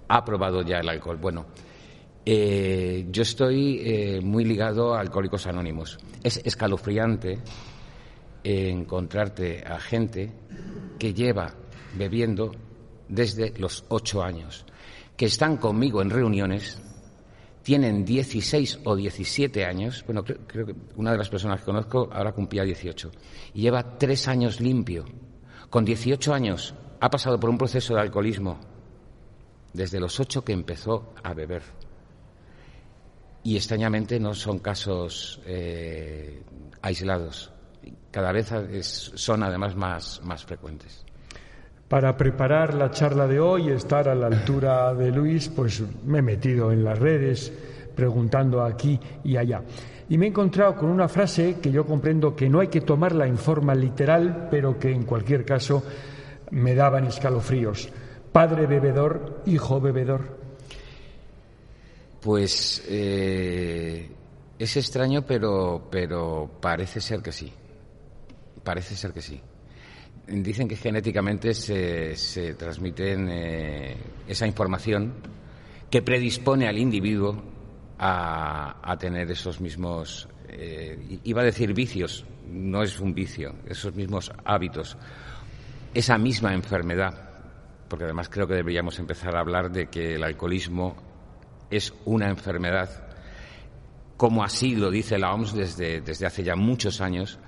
ha 0.09 0.25
probado 0.25 0.63
ya 0.63 0.79
el 0.79 0.89
alcohol. 0.89 1.19
Bueno, 1.21 1.47
eh, 2.25 3.07
yo 3.11 3.23
estoy 3.23 3.81
eh, 3.83 4.21
muy 4.23 4.45
ligado 4.45 4.95
a 4.95 5.01
Alcohólicos 5.01 5.47
Anónimos. 5.47 5.99
Es 6.23 6.41
escalofriante 6.45 7.39
encontrarte 8.45 9.65
a 9.67 9.79
gente 9.81 10.33
que 10.99 11.13
lleva 11.13 11.55
bebiendo 11.97 12.53
desde 13.09 13.53
los 13.59 13.85
ocho 13.89 14.23
años 14.23 14.65
que 15.19 15.27
están 15.27 15.57
conmigo 15.57 16.01
en 16.01 16.11
reuniones 16.11 16.79
tienen 17.65 18.05
16 18.05 18.81
o 18.85 18.95
17 18.95 19.65
años, 19.65 20.05
bueno, 20.07 20.23
creo, 20.25 20.65
que 20.65 20.75
una 20.95 21.11
de 21.11 21.19
las 21.19 21.29
personas 21.29 21.59
que 21.59 21.67
conozco 21.67 22.09
ahora 22.13 22.33
cumplía 22.33 22.63
18, 22.63 23.11
y 23.55 23.63
lleva 23.63 23.99
tres 23.99 24.29
años 24.29 24.61
limpio. 24.61 25.05
Con 25.69 25.85
18 25.85 26.33
años 26.33 26.73
ha 27.01 27.11
pasado 27.11 27.39
por 27.39 27.51
un 27.51 27.59
proceso 27.59 27.95
de 27.95 28.01
alcoholismo 28.01 28.61
desde 29.73 29.99
los 29.99 30.19
ocho 30.21 30.45
que 30.45 30.53
empezó 30.53 31.13
a 31.23 31.35
beber. 31.35 31.63
y 33.43 33.57
extrañamente 33.57 34.21
no 34.21 34.35
son 34.35 34.61
casos 34.61 35.41
aislados. 36.81 37.51
Cada 38.13 38.31
vez 38.31 38.53
son 39.15 39.43
además 39.43 39.75
más, 39.75 40.21
más 40.23 40.45
frecuentes. 40.45 41.08
Para 41.89 42.17
preparar 42.19 42.75
la 42.75 42.91
charla 42.91 43.27
de 43.27 43.41
hoy, 43.41 43.71
estar 43.71 44.11
a 44.11 44.15
la 44.15 44.27
altura 44.27 44.93
de 44.93 45.11
Luis, 45.11 45.49
pues 45.49 45.83
me 46.05 46.19
he 46.19 46.23
metido 46.23 46.71
en 46.71 46.85
las 46.85 46.99
redes 46.99 47.51
preguntando 47.95 48.63
aquí 48.63 49.01
y 49.25 49.39
allá. 49.39 49.63
Y 50.11 50.19
me 50.19 50.27
he 50.27 50.29
encontrado 50.29 50.77
con 50.77 50.91
una 50.91 51.09
frase 51.09 51.57
que 51.63 51.71
yo 51.71 51.87
comprendo 51.87 52.37
que 52.37 52.49
no 52.49 52.61
hay 52.61 52.69
que 52.69 52.83
tomarla 52.83 53.27
en 53.27 53.39
forma 53.39 53.75
literal, 53.75 54.49
pero 54.51 54.79
que 54.79 54.91
en 54.93 55.05
cualquier 55.05 55.47
caso 55.47 55.83
me 56.51 56.75
daban 56.75 57.07
escalofríos. 57.07 57.89
Padre 58.33 58.67
bebedor, 58.67 59.43
hijo 59.47 59.81
bebedor. 59.81 60.39
Pues 62.21 62.85
eh, 62.87 64.11
es 64.59 64.77
extraño, 64.77 65.23
pero, 65.27 65.89
pero 65.91 66.51
parece 66.61 67.01
ser 67.01 67.23
que 67.23 67.33
sí. 67.33 67.51
Parece 68.63 68.95
ser 68.95 69.13
que 69.13 69.23
sí. 69.23 69.41
Dicen 70.31 70.69
que 70.69 70.77
genéticamente 70.77 71.55
se, 71.55 72.15
se 72.15 72.55
transmiten 72.55 73.29
eh, 73.31 73.97
esa 74.27 74.47
información 74.47 75.15
que 75.91 76.03
predispone 76.03 76.69
al 76.69 76.77
individuo 76.77 77.43
a, 77.99 78.97
tener 78.99 79.31
esos 79.31 79.61
mismos, 79.61 80.29
eh, 80.49 81.19
iba 81.25 81.43
a 81.43 81.45
decir 81.45 81.73
vicios, 81.75 82.25
no 82.47 82.83
es 82.83 83.01
un 83.01 83.15
vicio, 83.15 83.55
esos 83.67 83.95
mismos 83.95 84.31
hábitos, 84.45 84.97
esa 85.95 86.19
misma 86.19 86.55
enfermedad, 86.55 87.15
porque 87.89 88.05
además 88.05 88.29
creo 88.29 88.47
que 88.47 88.55
deberíamos 88.55 88.99
empezar 88.99 89.35
a 89.37 89.41
hablar 89.41 89.71
de 89.71 89.87
que 89.87 90.15
el 90.15 90.23
alcoholismo 90.23 90.97
es 91.71 91.93
una 92.05 92.29
enfermedad, 92.29 93.09
como 94.17 94.45
así 94.45 94.77
lo 94.77 94.91
dice 94.91 95.19
la 95.19 95.33
OMS 95.33 95.55
desde, 95.55 96.01
desde 96.01 96.27
hace 96.27 96.43
ya 96.43 96.55
muchos 96.55 97.01
años, 97.01 97.39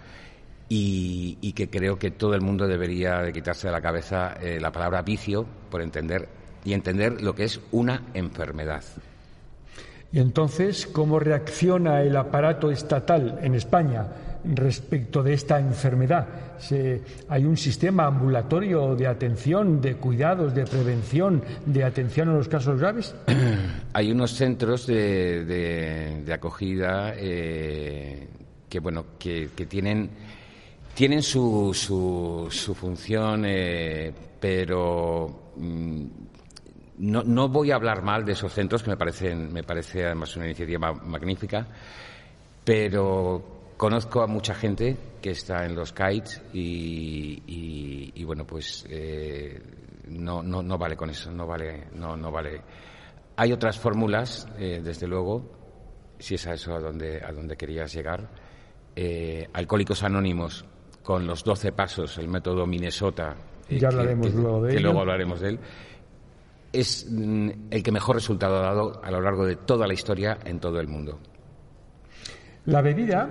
y, 0.73 1.53
que 1.53 1.69
creo 1.69 1.99
que 1.99 2.13
todo 2.13 2.35
el 2.35 2.41
mundo 2.41 2.69
debería 2.69 3.23
de 3.23 3.33
quitarse 3.33 3.67
de 3.67 3.73
la 3.73 3.81
cabeza 3.81 4.37
eh, 4.41 4.61
la 4.61 4.71
palabra 4.71 5.03
vicio 5.03 5.45
por 5.69 5.83
entender 5.83 6.29
y 6.65 6.75
entender 6.75 7.21
lo 7.21 7.35
que 7.35 7.45
es 7.45 7.61
una 7.73 8.05
enfermedad. 8.15 8.85
Y 10.13 10.21
entonces, 10.21 10.87
¿cómo 10.87 11.19
reacciona 11.19 12.03
el 12.03 12.17
aparato 12.17 12.71
estatal 12.71 13.41
en 13.43 13.57
España 13.57 14.07
respecto 14.45 15.25
de 15.25 15.35
esta 15.35 15.59
enfermedad? 15.59 16.29
¿Hay 17.29 17.45
un 17.45 17.57
sistema 17.57 18.07
ambulatorio 18.07 18.95
de 18.95 19.09
atención, 19.09 19.81
de 19.81 19.97
cuidados, 19.97 20.55
de 20.55 20.67
prevención, 20.67 21.43
de 21.67 21.83
atención 21.83 22.29
a 22.29 22.35
los 22.35 22.49
casos 22.49 22.79
graves? 22.79 23.15
Hay 23.93 24.13
unos 24.13 24.35
centros 24.35 24.87
de, 24.87 26.25
acogida 26.33 27.13
eh, 27.17 28.29
que, 28.69 28.79
bueno, 28.79 29.07
que 29.19 29.49
tienen 29.69 30.11
tienen 30.95 31.23
su, 31.23 31.73
su, 31.75 32.75
función, 32.75 33.45
eh, 33.47 34.13
pero 34.39 35.53
mm, 35.57 36.05
no, 36.99 37.23
no, 37.23 37.49
voy 37.49 37.71
a 37.71 37.77
hablar 37.77 38.03
mal 38.03 38.25
de 38.25 38.33
esos 38.33 38.53
centros, 38.53 38.83
que 38.83 38.91
me, 38.91 38.97
parecen, 38.97 39.53
me 39.53 39.63
parece 39.63 40.05
además 40.05 40.37
una 40.37 40.47
iniciativa 40.47 40.93
magnífica, 40.93 41.67
pero 42.65 43.75
conozco 43.77 44.23
a 44.23 44.27
mucha 44.27 44.55
gente 44.55 44.97
que 45.23 45.31
está 45.31 45.65
en 45.65 45.75
los 45.75 45.93
kites 45.93 46.43
y, 46.53 48.23
bueno, 48.25 48.47
pues 48.47 48.85
eh, 48.89 49.61
no, 50.09 50.43
no, 50.43 50.63
no, 50.63 50.79
vale 50.79 50.97
con 50.97 51.11
eso, 51.11 51.31
no 51.31 51.47
vale, 51.47 51.89
no, 51.95 52.17
no 52.17 52.31
vale. 52.31 52.61
Hay 53.37 53.53
otras 53.53 53.79
fórmulas, 53.79 54.47
eh, 54.59 54.81
desde 54.85 55.07
luego, 55.07 56.17
si 56.19 56.35
es 56.35 56.47
a 56.47 56.53
eso 56.53 56.75
a 56.75 56.81
donde, 56.81 57.23
a 57.25 57.33
donde 57.33 57.57
querías 57.57 57.93
llegar. 57.93 58.29
alcohólicos 59.55 60.03
Anónimos 60.03 60.67
con 61.03 61.27
los 61.27 61.45
12 61.45 61.73
pasos, 61.73 62.19
el 62.19 62.29
método 62.29 62.67
Minnesota, 62.67 63.35
eh, 63.69 63.79
ya 63.79 63.89
hablaremos 63.89 64.35
luego 64.35 64.63
de 64.65 64.75
que 64.75 64.81
luego 64.81 65.01
hablaremos 65.01 65.41
de 65.41 65.49
él, 65.51 65.59
es 66.73 67.07
mm, 67.11 67.51
el 67.71 67.83
que 67.83 67.93
mejor 67.93 68.17
resultado 68.17 68.59
ha 68.59 68.63
dado 68.63 69.01
a 69.03 69.11
lo 69.11 69.21
largo 69.21 69.47
de 69.47 69.57
toda 69.57 69.87
la 69.87 69.95
historia 69.95 70.39
en 70.45 70.61
todo 70.61 70.81
el 70.81 70.89
mundo. 70.89 71.19
La 72.67 72.83
bebida, 72.83 73.29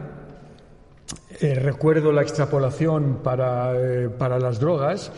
eh, 1.39 1.55
recuerdo 1.55 2.11
la 2.11 2.21
extrapolación 2.21 3.19
para, 3.23 3.73
eh, 3.75 4.09
para 4.09 4.39
las 4.39 4.59
drogas, 4.59 5.11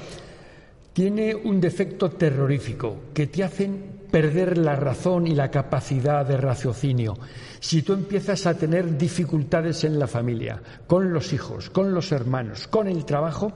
tiene 0.94 1.34
un 1.34 1.62
defecto 1.62 2.10
terrorífico 2.10 2.98
que 3.14 3.28
te 3.28 3.44
hacen 3.44 4.01
perder 4.12 4.58
la 4.58 4.76
razón 4.76 5.26
y 5.26 5.34
la 5.34 5.50
capacidad 5.50 6.26
de 6.26 6.38
raciocinio. 6.38 7.18
Si 7.60 7.82
tú 7.82 7.94
empiezas 7.94 8.46
a 8.46 8.54
tener 8.54 8.98
dificultades 8.98 9.84
en 9.86 9.98
la 9.98 10.08
familia, 10.08 10.62
con 10.86 11.14
los 11.14 11.34
hijos, 11.34 11.70
con 11.70 11.94
los 11.94 12.12
hermanos, 12.12 12.68
con 12.68 12.88
el 12.88 13.06
trabajo, 13.06 13.54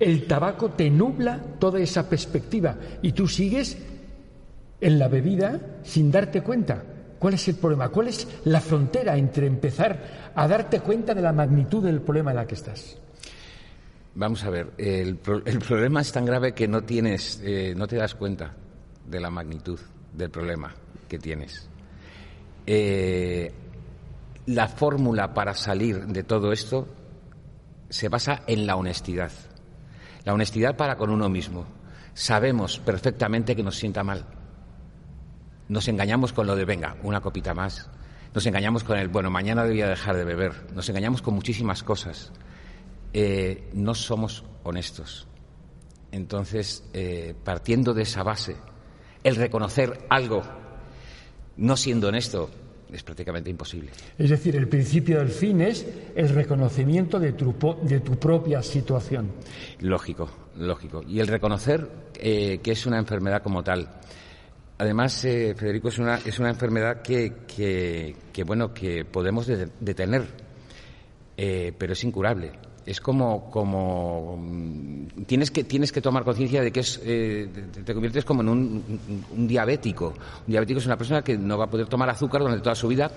el 0.00 0.26
tabaco 0.26 0.70
te 0.70 0.90
nubla 0.90 1.40
toda 1.58 1.78
esa 1.80 2.08
perspectiva 2.08 2.76
y 3.02 3.12
tú 3.12 3.28
sigues 3.28 3.76
en 4.80 4.98
la 4.98 5.08
bebida 5.08 5.60
sin 5.82 6.10
darte 6.10 6.42
cuenta. 6.42 6.82
¿Cuál 7.18 7.34
es 7.34 7.48
el 7.48 7.56
problema? 7.56 7.88
¿Cuál 7.88 8.08
es 8.08 8.26
la 8.44 8.60
frontera 8.60 9.16
entre 9.16 9.46
empezar 9.46 10.30
a 10.34 10.48
darte 10.48 10.80
cuenta 10.80 11.14
de 11.14 11.22
la 11.22 11.32
magnitud 11.32 11.84
del 11.84 12.00
problema 12.00 12.30
en 12.30 12.36
la 12.36 12.46
que 12.46 12.54
estás? 12.54 12.96
Vamos 14.14 14.42
a 14.44 14.50
ver, 14.50 14.72
el, 14.78 15.16
problema 15.16 16.00
es 16.00 16.12
tan 16.12 16.24
grave 16.24 16.52
que 16.52 16.66
no 16.66 16.82
tienes, 16.82 17.40
eh, 17.44 17.74
no 17.76 17.86
te 17.86 17.96
das 17.96 18.14
cuenta 18.14 18.52
de 19.06 19.20
la 19.20 19.30
magnitud 19.30 19.78
del 20.18 20.30
problema 20.30 20.74
que 21.08 21.18
tienes. 21.18 21.68
Eh, 22.66 23.52
la 24.46 24.68
fórmula 24.68 25.32
para 25.32 25.54
salir 25.54 26.06
de 26.06 26.22
todo 26.22 26.52
esto 26.52 26.88
se 27.88 28.08
basa 28.08 28.42
en 28.46 28.66
la 28.66 28.76
honestidad. 28.76 29.32
La 30.24 30.34
honestidad 30.34 30.76
para 30.76 30.96
con 30.96 31.10
uno 31.10 31.28
mismo. 31.28 31.64
Sabemos 32.12 32.78
perfectamente 32.80 33.54
que 33.54 33.62
nos 33.62 33.76
sienta 33.76 34.02
mal. 34.02 34.26
Nos 35.68 35.86
engañamos 35.88 36.32
con 36.32 36.46
lo 36.46 36.56
de, 36.56 36.64
venga, 36.64 36.96
una 37.02 37.20
copita 37.20 37.54
más. 37.54 37.88
Nos 38.34 38.44
engañamos 38.46 38.84
con 38.84 38.98
el, 38.98 39.08
bueno, 39.08 39.30
mañana 39.30 39.64
debía 39.64 39.88
dejar 39.88 40.16
de 40.16 40.24
beber. 40.24 40.66
Nos 40.74 40.88
engañamos 40.88 41.22
con 41.22 41.34
muchísimas 41.34 41.82
cosas. 41.82 42.32
Eh, 43.12 43.70
no 43.72 43.94
somos 43.94 44.44
honestos. 44.64 45.28
Entonces, 46.10 46.84
eh, 46.92 47.34
partiendo 47.44 47.94
de 47.94 48.02
esa 48.02 48.22
base, 48.22 48.56
el 49.24 49.36
reconocer 49.36 50.06
algo 50.08 50.42
no 51.56 51.76
siendo 51.76 52.08
honesto 52.08 52.50
es 52.92 53.02
prácticamente 53.02 53.50
imposible. 53.50 53.90
Es 54.16 54.30
decir, 54.30 54.56
el 54.56 54.68
principio 54.68 55.18
del 55.18 55.28
fin 55.28 55.60
es 55.60 55.86
el 56.14 56.28
reconocimiento 56.30 57.18
de 57.18 57.32
tu, 57.32 57.54
de 57.82 58.00
tu 58.00 58.18
propia 58.18 58.62
situación. 58.62 59.30
Lógico, 59.80 60.28
lógico. 60.56 61.02
Y 61.06 61.20
el 61.20 61.26
reconocer 61.26 61.86
eh, 62.14 62.60
que 62.62 62.72
es 62.72 62.86
una 62.86 62.98
enfermedad 62.98 63.42
como 63.42 63.62
tal. 63.62 63.88
Además, 64.78 65.24
eh, 65.24 65.54
Federico, 65.56 65.88
es 65.88 65.98
una, 65.98 66.16
es 66.16 66.38
una 66.38 66.50
enfermedad 66.50 67.02
que, 67.02 67.44
que, 67.46 68.44
bueno, 68.44 68.72
que 68.72 69.04
podemos 69.04 69.46
detener, 69.46 70.26
eh, 71.36 71.72
pero 71.76 71.92
es 71.92 72.04
incurable 72.04 72.52
es 72.88 73.02
como, 73.02 73.50
como 73.50 74.38
mm, 74.38 75.24
tienes 75.26 75.50
que 75.50 75.64
tienes 75.64 75.92
que 75.92 76.00
tomar 76.00 76.24
conciencia 76.24 76.62
de 76.62 76.72
que 76.72 76.80
es 76.80 76.98
eh, 77.04 77.46
te 77.84 77.92
conviertes 77.92 78.24
como 78.24 78.40
en 78.40 78.48
un, 78.48 79.46
diabético. 79.46 80.14
Un 80.46 80.52
diabético 80.52 80.80
es 80.80 80.86
una 80.86 80.96
persona 80.96 81.20
que 81.20 81.36
no 81.36 81.58
va 81.58 81.66
a 81.66 81.70
poder 81.70 81.86
tomar 81.86 82.08
azúcar 82.08 82.40
durante 82.40 82.62
toda 82.62 82.74
su 82.74 82.88
vida 82.88 83.10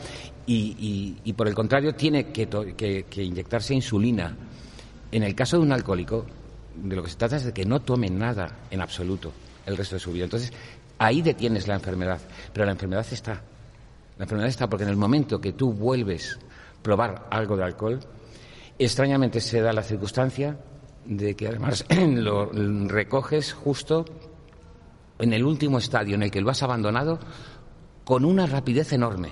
y, 0.45 1.15
y, 1.23 1.33
por 1.33 1.47
el 1.47 1.55
contrario 1.55 1.95
tiene 1.95 2.33
que, 2.33 2.49
que, 2.49 3.23
inyectarse 3.23 3.73
insulina. 3.73 4.35
En 5.09 5.23
el 5.23 5.33
caso 5.33 5.55
de 5.55 5.63
un 5.63 5.71
alcohólico 5.71 6.25
de 6.75 6.93
lo 6.93 7.03
que 7.03 7.09
se 7.09 7.15
trata 7.15 7.37
es 7.37 7.45
de 7.45 7.53
que 7.53 7.63
no 7.63 7.79
tome 7.79 8.09
nada 8.09 8.57
en 8.69 8.81
absoluto 8.81 9.31
el 9.65 9.77
resto 9.77 9.95
de 9.95 10.01
su 10.01 10.11
vida. 10.11 10.25
Entonces 10.25 10.51
ahí 10.97 11.21
detienes 11.21 11.69
la 11.69 11.75
enfermedad 11.75 12.19
pero 12.51 12.65
la 12.65 12.73
enfermedad 12.73 13.05
está. 13.09 13.41
La 14.17 14.25
enfermedad 14.25 14.49
está 14.49 14.69
porque 14.69 14.83
en 14.83 14.89
el 14.89 14.97
momento 14.97 15.39
que 15.39 15.53
tú 15.53 15.71
vuelves 15.71 16.37
a 16.37 16.83
probar 16.83 17.27
algo 17.29 17.55
de 17.55 17.63
alcohol 17.63 18.01
Extrañamente 18.77 19.41
se 19.41 19.61
da 19.61 19.73
la 19.73 19.83
circunstancia 19.83 20.57
de 21.05 21.35
que 21.35 21.47
además 21.47 21.85
lo 22.07 22.51
recoges 22.87 23.53
justo 23.53 24.05
en 25.19 25.33
el 25.33 25.43
último 25.43 25.77
estadio 25.77 26.15
en 26.15 26.23
el 26.23 26.31
que 26.31 26.41
lo 26.41 26.49
has 26.49 26.63
abandonado 26.63 27.19
con 28.03 28.25
una 28.25 28.45
rapidez 28.47 28.91
enorme. 28.93 29.29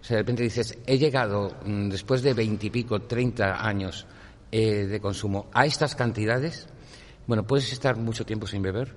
O 0.00 0.04
sea, 0.04 0.16
de 0.16 0.22
repente 0.22 0.42
dices, 0.42 0.78
he 0.84 0.98
llegado 0.98 1.56
mm, 1.64 1.88
después 1.88 2.22
de 2.22 2.34
veintipico, 2.34 3.02
treinta 3.02 3.64
años 3.64 4.06
eh, 4.50 4.86
de 4.86 5.00
consumo 5.00 5.48
a 5.52 5.64
estas 5.64 5.94
cantidades. 5.94 6.68
Bueno, 7.26 7.46
puedes 7.46 7.72
estar 7.72 7.96
mucho 7.96 8.26
tiempo 8.26 8.46
sin 8.46 8.62
beber. 8.62 8.96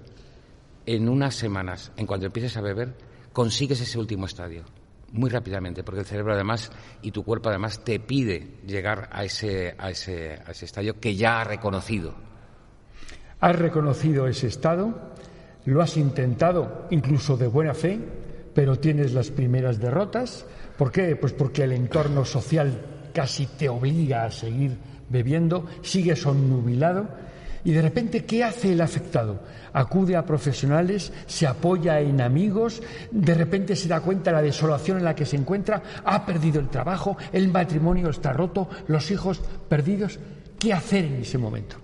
En 0.87 1.09
unas 1.09 1.35
semanas, 1.35 1.91
en 1.95 2.07
cuanto 2.07 2.25
empieces 2.25 2.57
a 2.57 2.61
beber, 2.61 2.95
consigues 3.33 3.81
ese 3.81 3.99
último 3.99 4.25
estadio 4.25 4.65
muy 5.15 5.29
rápidamente, 5.29 5.83
porque 5.83 6.01
el 6.01 6.05
cerebro 6.05 6.33
además 6.33 6.71
y 7.01 7.11
tu 7.11 7.23
cuerpo 7.23 7.49
además 7.49 7.83
te 7.83 7.99
pide 7.99 8.59
llegar 8.65 9.09
a 9.11 9.23
ese, 9.23 9.73
a 9.77 9.89
ese, 9.89 10.39
a 10.45 10.51
ese 10.51 10.65
estadio 10.65 10.99
que 10.99 11.15
ya 11.15 11.41
ha 11.41 11.43
reconocido. 11.43 12.13
Has 13.39 13.57
reconocido 13.57 14.27
ese 14.27 14.47
estado, 14.47 15.13
lo 15.65 15.81
has 15.81 15.97
intentado 15.97 16.87
incluso 16.89 17.37
de 17.37 17.47
buena 17.47 17.73
fe, 17.73 17.99
pero 18.53 18.77
tienes 18.77 19.13
las 19.13 19.31
primeras 19.31 19.79
derrotas. 19.79 20.45
¿Por 20.77 20.91
qué? 20.91 21.15
Pues 21.15 21.33
porque 21.33 21.63
el 21.63 21.71
entorno 21.71 22.25
social 22.25 23.09
casi 23.13 23.45
te 23.45 23.69
obliga 23.69 24.25
a 24.25 24.31
seguir 24.31 24.77
bebiendo, 25.09 25.65
sigues 25.81 26.25
onnubilado 26.25 27.07
y 27.65 27.71
de 27.71 27.81
repente, 27.81 28.23
¿qué 28.25 28.43
hace 28.43 28.71
el 28.73 28.79
afectado? 28.79 29.41
Acude 29.73 30.15
a 30.15 30.25
profesionales, 30.25 31.11
se 31.25 31.47
apoya 31.47 31.99
en 31.99 32.21
amigos, 32.21 32.81
de 33.09 33.33
repente 33.33 33.75
se 33.75 33.87
da 33.87 34.01
cuenta 34.01 34.29
de 34.29 34.37
la 34.37 34.43
desolación 34.43 34.99
en 34.99 35.03
la 35.03 35.15
que 35.15 35.25
se 35.25 35.35
encuentra, 35.35 35.81
ha 36.05 36.25
perdido 36.25 36.61
el 36.61 36.69
trabajo, 36.69 37.17
el 37.33 37.49
matrimonio 37.49 38.09
está 38.11 38.31
roto, 38.31 38.69
los 38.87 39.09
hijos 39.09 39.41
perdidos. 39.67 40.19
¿Qué 40.59 40.73
hacer 40.73 41.05
en 41.05 41.15
ese 41.15 41.39
momento? 41.39 41.77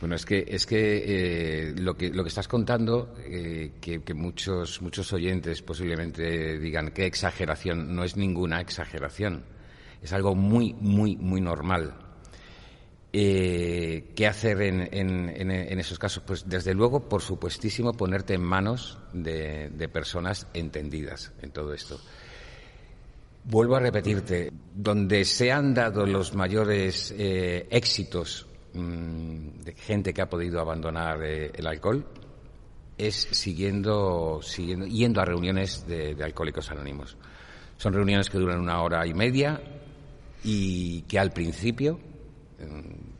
Bueno, 0.00 0.16
es 0.16 0.26
que 0.26 0.44
es 0.48 0.66
que 0.66 1.04
eh, 1.06 1.74
lo 1.76 1.96
que 1.96 2.10
lo 2.10 2.24
que 2.24 2.28
estás 2.28 2.48
contando, 2.48 3.14
eh, 3.24 3.74
que, 3.80 4.02
muchos 4.14 4.82
muchos 4.82 5.12
oyentes 5.12 5.62
posiblemente 5.62 6.58
digan 6.58 6.90
qué 6.90 7.06
exageración, 7.06 7.94
no 7.94 8.02
es 8.02 8.16
ninguna 8.16 8.60
exageración, 8.60 9.44
es 10.02 10.12
algo 10.12 10.34
muy 10.34 10.74
muy 10.74 11.16
muy 11.16 11.40
normal. 11.40 12.09
Eh, 13.12 14.12
¿Qué 14.14 14.26
hacer 14.26 14.62
en, 14.62 14.88
en, 14.92 15.78
esos 15.80 15.98
casos? 15.98 16.22
Pues 16.24 16.48
desde 16.48 16.74
luego, 16.74 17.08
por 17.08 17.22
supuestísimo, 17.22 17.92
ponerte 17.92 18.34
en 18.34 18.42
manos 18.42 18.98
de, 19.12 19.70
de 19.70 19.88
personas 19.88 20.46
entendidas 20.54 21.32
en 21.42 21.50
todo 21.50 21.74
esto. 21.74 22.00
Vuelvo 23.44 23.76
a 23.76 23.80
repetirte, 23.80 24.52
donde 24.74 25.24
se 25.24 25.50
han 25.50 25.74
dado 25.74 26.06
los 26.06 26.34
mayores 26.34 27.12
éxitos 27.16 28.46
Mm, 28.72 29.64
de 29.64 29.72
gente 29.72 30.14
que 30.14 30.22
ha 30.22 30.30
podido 30.30 30.60
abandonar 30.60 31.20
eh, 31.24 31.50
el 31.52 31.66
alcohol 31.66 32.06
es 32.96 33.16
siguiendo, 33.32 34.40
siguiendo, 34.42 34.86
yendo 34.86 35.20
a 35.20 35.24
reuniones 35.24 35.86
de, 35.88 36.16
alcohólicos 36.22 36.70
anónimos. 36.70 37.16
Son 37.78 37.92
reuniones 37.92 38.28
que 38.30 38.38
duran 38.38 38.60
una 38.60 38.82
hora 38.82 39.04
y 39.06 39.14
media 39.14 39.60
y 40.44 41.02
que 41.02 41.18
al 41.18 41.32
principio 41.32 41.98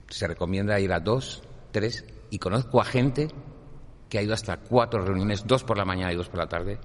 se 0.08 0.26
recomienda 0.26 0.78
ir 0.80 0.92
a 0.92 1.00
dos, 1.00 1.42
tres, 1.70 2.04
y 2.30 2.38
conozco 2.38 2.80
a 2.80 2.84
gente 2.84 3.28
que 4.08 4.18
ha 4.18 4.22
ido 4.22 4.34
hasta 4.34 4.58
cuatro 4.58 5.04
reuniones, 5.04 5.46
dos 5.46 5.64
por 5.64 5.78
la 5.78 5.84
mañana 5.84 6.12
y 6.12 6.16
dos 6.16 6.28
por 6.28 6.40
la 6.40 6.48
tarde, 6.48 6.78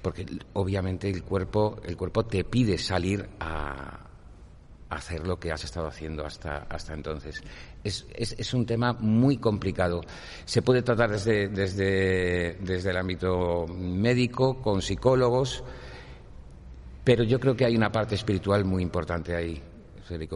porque 0.00 0.26
obviamente 0.54 1.08
el 1.08 1.22
cuerpo, 1.22 1.80
el 1.84 1.96
cuerpo 1.96 2.24
te 2.24 2.44
pide 2.44 2.78
salir 2.78 3.28
a, 3.38 4.02
hacer 4.92 5.26
lo 5.26 5.38
que 5.38 5.50
has 5.50 5.64
estado 5.64 5.86
haciendo 5.86 6.24
hasta, 6.24 6.66
hasta 6.68 6.92
entonces. 6.92 7.42
Es, 7.82 8.06
es, 8.14 8.54
un 8.54 8.66
tema 8.66 8.92
muy 8.92 9.38
complicado. 9.38 10.02
Se 10.44 10.60
puede 10.60 10.82
tratar 10.82 11.10
desde, 11.10 11.48
desde, 11.48 12.58
desde 12.60 12.90
el 12.90 12.96
ámbito 12.98 13.66
médico, 13.68 14.60
con 14.60 14.82
psicólogos, 14.82 15.64
pero 17.04 17.24
yo 17.24 17.40
creo 17.40 17.56
que 17.56 17.64
hay 17.64 17.74
una 17.74 17.90
parte 17.90 18.14
espiritual 18.14 18.64
muy 18.64 18.82
importante 18.82 19.34
ahí. 19.34 19.62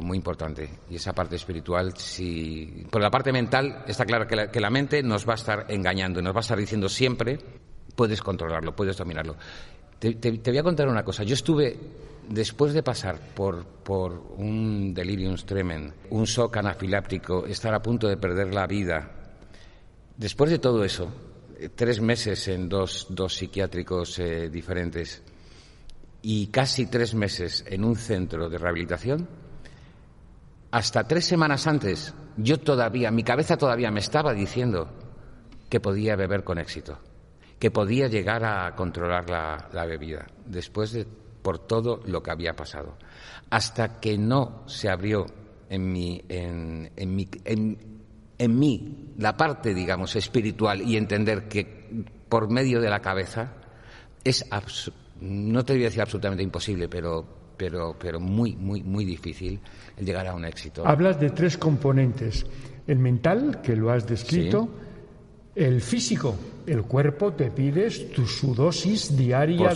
Muy 0.00 0.16
importante. 0.16 0.68
Y 0.90 0.96
esa 0.96 1.12
parte 1.12 1.36
espiritual, 1.36 1.96
si. 1.96 2.86
Por 2.90 3.02
la 3.02 3.10
parte 3.10 3.32
mental, 3.32 3.84
está 3.86 4.04
claro 4.04 4.26
que 4.26 4.36
la, 4.36 4.50
que 4.50 4.60
la 4.60 4.70
mente 4.70 5.02
nos 5.02 5.26
va 5.26 5.32
a 5.32 5.36
estar 5.36 5.66
engañando, 5.68 6.20
nos 6.22 6.34
va 6.34 6.38
a 6.38 6.40
estar 6.40 6.58
diciendo 6.58 6.88
siempre, 6.88 7.38
puedes 7.94 8.22
controlarlo, 8.22 8.74
puedes 8.74 8.96
dominarlo. 8.96 9.36
te, 9.98 10.14
te 10.14 10.50
voy 10.50 10.58
a 10.58 10.62
contar 10.62 10.88
una 10.88 11.02
cosa. 11.02 11.24
Yo 11.24 11.34
estuve 11.34 11.78
después 12.28 12.72
de 12.72 12.82
pasar 12.82 13.18
por, 13.34 13.64
por 13.64 14.34
un 14.36 14.92
delirium 14.92 15.36
tremens, 15.36 15.94
un 16.10 16.24
shock 16.24 16.56
anafiláptico, 16.56 17.46
estar 17.46 17.74
a 17.74 17.82
punto 17.82 18.08
de 18.08 18.16
perder 18.16 18.52
la 18.52 18.66
vida, 18.66 19.10
después 20.16 20.50
de 20.50 20.58
todo 20.58 20.84
eso, 20.84 21.12
tres 21.74 22.00
meses 22.00 22.48
en 22.48 22.68
dos, 22.68 23.06
dos 23.10 23.34
psiquiátricos 23.34 24.18
eh, 24.18 24.50
diferentes 24.50 25.22
y 26.22 26.48
casi 26.48 26.86
tres 26.86 27.14
meses 27.14 27.64
en 27.68 27.84
un 27.84 27.96
centro 27.96 28.48
de 28.48 28.58
rehabilitación, 28.58 29.28
hasta 30.70 31.06
tres 31.06 31.24
semanas 31.24 31.66
antes, 31.66 32.14
yo 32.36 32.58
todavía, 32.60 33.10
mi 33.10 33.22
cabeza 33.22 33.56
todavía 33.56 33.90
me 33.90 34.00
estaba 34.00 34.34
diciendo 34.34 34.88
que 35.68 35.80
podía 35.80 36.16
beber 36.16 36.44
con 36.44 36.58
éxito, 36.58 36.98
que 37.58 37.70
podía 37.70 38.08
llegar 38.08 38.44
a 38.44 38.74
controlar 38.74 39.28
la, 39.72 39.86
bebida. 39.86 40.26
Después 40.44 40.92
de 40.92 41.06
por 41.42 41.60
todo 41.60 42.00
lo 42.06 42.22
que 42.22 42.30
había 42.32 42.54
pasado. 42.54 42.96
Hasta 43.50 44.00
que 44.00 44.18
no 44.18 44.64
se 44.66 44.88
abrió 44.88 45.26
en 45.70 45.92
mi, 45.92 46.20
en, 46.28 46.90
en, 46.96 48.58
mí 48.58 49.12
la 49.16 49.36
parte, 49.36 49.72
digamos, 49.72 50.16
espiritual 50.16 50.82
y 50.82 50.96
entender 50.96 51.46
que 51.48 52.04
por 52.28 52.50
medio 52.50 52.80
de 52.80 52.90
la 52.90 53.00
cabeza 53.00 53.52
es, 54.24 54.44
no 55.20 55.64
te 55.64 55.74
voy 55.74 55.82
a 55.82 55.86
decir 55.86 56.02
absolutamente 56.02 56.42
imposible, 56.42 56.88
pero, 56.88 57.24
pero, 57.56 57.96
pero 57.98 58.20
muy, 58.20 58.54
muy, 58.56 58.82
muy 58.82 59.04
difícil 59.04 59.60
el 59.96 60.04
llegar 60.04 60.26
a 60.26 60.34
un 60.34 60.44
éxito. 60.44 60.86
Hablas 60.86 61.18
de 61.20 61.30
tres 61.30 61.56
componentes. 61.56 62.46
El 62.86 62.98
mental, 62.98 63.60
que 63.62 63.74
lo 63.74 63.90
has 63.90 64.06
descrito, 64.06 64.68
el 65.54 65.80
físico, 65.80 66.36
el 66.66 66.82
cuerpo 66.82 67.32
te 67.32 67.50
pides 67.50 68.12
tu 68.12 68.26
su 68.26 68.54
dosis 68.54 69.16
diaria 69.16 69.72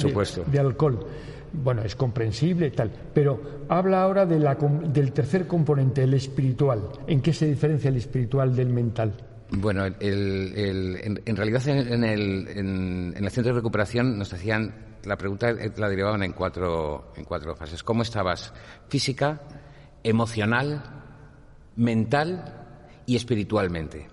de 0.46 0.58
alcohol 0.58 1.06
bueno, 1.52 1.82
es 1.82 1.96
comprensible 1.96 2.68
y 2.68 2.70
tal, 2.70 2.90
pero 3.12 3.64
habla 3.68 4.02
ahora 4.02 4.26
de 4.26 4.38
la, 4.38 4.54
del 4.54 5.12
tercer 5.12 5.46
componente, 5.46 6.02
el 6.02 6.14
espiritual. 6.14 6.82
¿En 7.06 7.20
qué 7.20 7.32
se 7.32 7.46
diferencia 7.46 7.88
el 7.88 7.96
espiritual 7.96 8.54
del 8.54 8.68
mental? 8.68 9.14
Bueno, 9.50 9.84
en, 9.84 11.36
realidad 11.36 11.66
en 11.68 12.04
el, 12.04 12.48
en, 12.48 13.14
el 13.16 13.30
centro 13.30 13.52
de 13.52 13.58
recuperación 13.58 14.16
nos 14.16 14.32
hacían 14.32 14.72
la 15.04 15.16
pregunta 15.16 15.52
la 15.52 15.88
derivaban 15.88 16.22
en 16.22 16.32
cuatro, 16.32 17.12
en 17.16 17.24
cuatro 17.24 17.54
fases. 17.54 17.82
¿Cómo 17.82 18.02
estabas? 18.02 18.52
Física, 18.88 19.40
emocional, 20.02 20.82
mental 21.76 23.02
y 23.06 23.16
espiritualmente. 23.16 24.08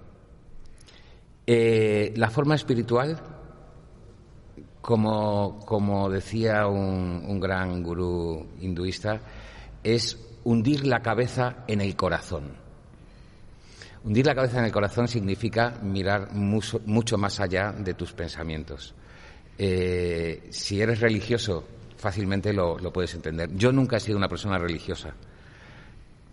Eh, 1.45 2.13
la 2.15 2.29
forma 2.29 2.55
espiritual 2.55 3.17
como, 4.87 5.59
como 5.65 6.09
decía 6.09 6.65
un, 6.67 7.41
gran 7.41 7.83
gurú 7.83 8.47
hinduista, 8.61 9.19
es 9.83 10.17
hundir 10.45 10.87
la 10.87 11.01
cabeza 11.01 11.65
en 11.67 11.81
el 11.81 11.95
corazón. 11.97 12.55
Hundir 14.05 14.25
la 14.25 14.33
cabeza 14.33 14.59
en 14.59 14.65
el 14.65 14.71
corazón 14.71 15.09
significa 15.09 15.71
mirar 15.81 16.31
mucho, 16.31 17.17
más 17.17 17.41
allá 17.41 17.73
de 17.73 17.95
tus 17.95 18.13
pensamientos. 18.13 18.95
Eh, 19.57 20.47
si 20.51 20.81
eres 20.81 20.99
religioso, 20.99 21.63
fácilmente 21.97 22.53
lo, 22.53 22.77
lo, 22.77 22.93
puedes 22.93 23.13
entender. 23.15 23.49
Yo 23.55 23.71
nunca 23.71 23.97
he 23.97 23.99
sido 23.99 24.17
una 24.17 24.27
persona 24.27 24.57
religiosa. 24.57 25.13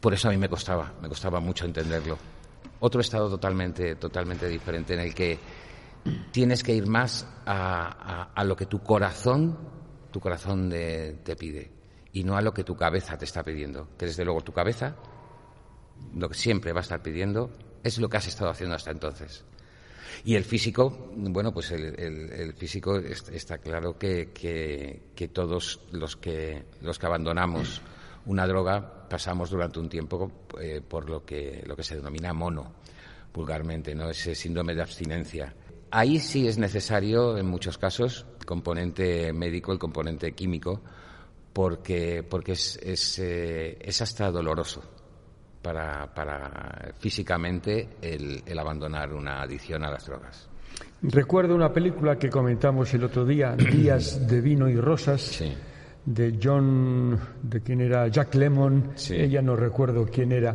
Por 0.00 0.12
eso 0.12 0.28
a 0.28 0.30
mí 0.30 0.37
me 0.37 0.48
costaba, 0.48 0.92
me 1.00 1.08
costaba 1.08 1.40
mucho 1.40 1.64
entenderlo. 1.64 2.18
Otro 2.80 3.00
estado 3.00 3.30
totalmente, 3.30 3.96
totalmente 3.96 4.46
diferente 4.48 4.94
en 4.94 5.00
el 5.00 5.14
que 5.14 5.38
tienes 6.30 6.62
que 6.62 6.74
ir 6.74 6.87
más 6.87 7.26
a, 7.46 8.44
lo 8.44 8.54
que 8.54 8.66
tu 8.66 8.82
corazón, 8.82 9.56
tu 10.10 10.20
corazón 10.20 10.68
te 10.68 11.37
pide 11.37 11.72
y 12.14 12.22
no 12.22 12.37
a 12.37 12.40
lo 12.40 12.54
que 12.54 12.62
tu 12.62 12.76
cabeza 12.76 13.18
te 13.18 13.24
está 13.24 13.42
pidiendo. 13.42 13.88
Que 13.98 14.06
desde 14.06 14.24
luego 14.24 14.40
tu 14.40 14.52
cabeza, 14.52 14.94
lo 16.14 16.28
que 16.28 16.34
siempre 16.34 16.72
va 16.72 16.80
a 16.80 16.82
estar 16.82 17.02
pidiendo, 17.02 17.50
es 17.82 17.98
lo 17.98 18.08
que 18.08 18.16
has 18.16 18.26
estado 18.28 18.50
haciendo 18.50 18.76
hasta 18.76 18.92
entonces. 18.92 19.44
Y 20.24 20.34
el 20.34 20.44
físico, 20.44 21.10
bueno, 21.14 21.52
pues 21.52 21.70
el, 21.72 22.54
físico 22.54 22.96
está 22.96 23.58
claro 23.58 23.98
que, 23.98 25.02
todos 25.32 25.80
los 25.92 26.16
que, 26.16 26.64
los 26.82 26.98
que 26.98 27.06
abandonamos 27.06 27.80
una 28.26 28.46
droga 28.46 29.08
pasamos 29.08 29.50
durante 29.50 29.78
un 29.78 29.88
tiempo 29.88 30.30
eh, 30.60 30.80
por 30.86 31.08
lo 31.10 31.24
que, 31.24 31.62
lo 31.66 31.76
que 31.76 31.82
se 31.82 31.96
denomina 31.96 32.32
mono, 32.32 32.72
vulgarmente, 33.32 33.94
¿no? 33.94 34.08
Ese 34.08 34.34
síndrome 34.34 34.74
de 34.74 34.82
abstinencia 34.82 35.54
Ahí 35.96 36.18
sí 36.18 36.48
es 36.48 36.58
necesario, 36.58 37.38
en 37.38 37.46
muchos 37.46 37.78
casos, 37.78 38.26
el 38.40 38.46
componente 38.46 39.32
médico, 39.32 39.70
el 39.70 39.78
componente 39.78 40.32
químico, 40.32 40.82
porque, 41.52 42.24
porque 42.28 42.50
es, 42.50 42.80
es, 42.82 43.20
eh, 43.20 43.78
hasta 44.00 44.32
doloroso 44.32 44.82
para, 45.64 46.07
para 46.14 46.92
físicamente 46.98 47.88
el, 48.03 48.42
el, 48.44 48.59
abandonar 48.59 49.14
una 49.14 49.40
adicción 49.40 49.83
a 49.83 49.90
las 49.90 50.05
drogas. 50.05 50.46
Recuerdo 51.00 51.55
una 51.55 51.72
película 51.72 52.18
que 52.18 52.29
comentamos 52.29 52.92
el 52.92 53.05
otro 53.05 53.24
día, 53.24 53.57
Días 53.72 54.29
de 54.29 54.40
vino 54.42 54.68
y 54.68 54.77
rosas, 54.77 55.42
de 56.05 56.38
John, 56.40 57.18
de 57.42 57.62
quién 57.62 57.81
era, 57.81 58.09
Jack 58.09 58.35
Lemmon, 58.35 58.92
ella 59.09 59.40
no 59.40 59.57
recuerdo 59.57 60.07
quién 60.07 60.33
era. 60.33 60.55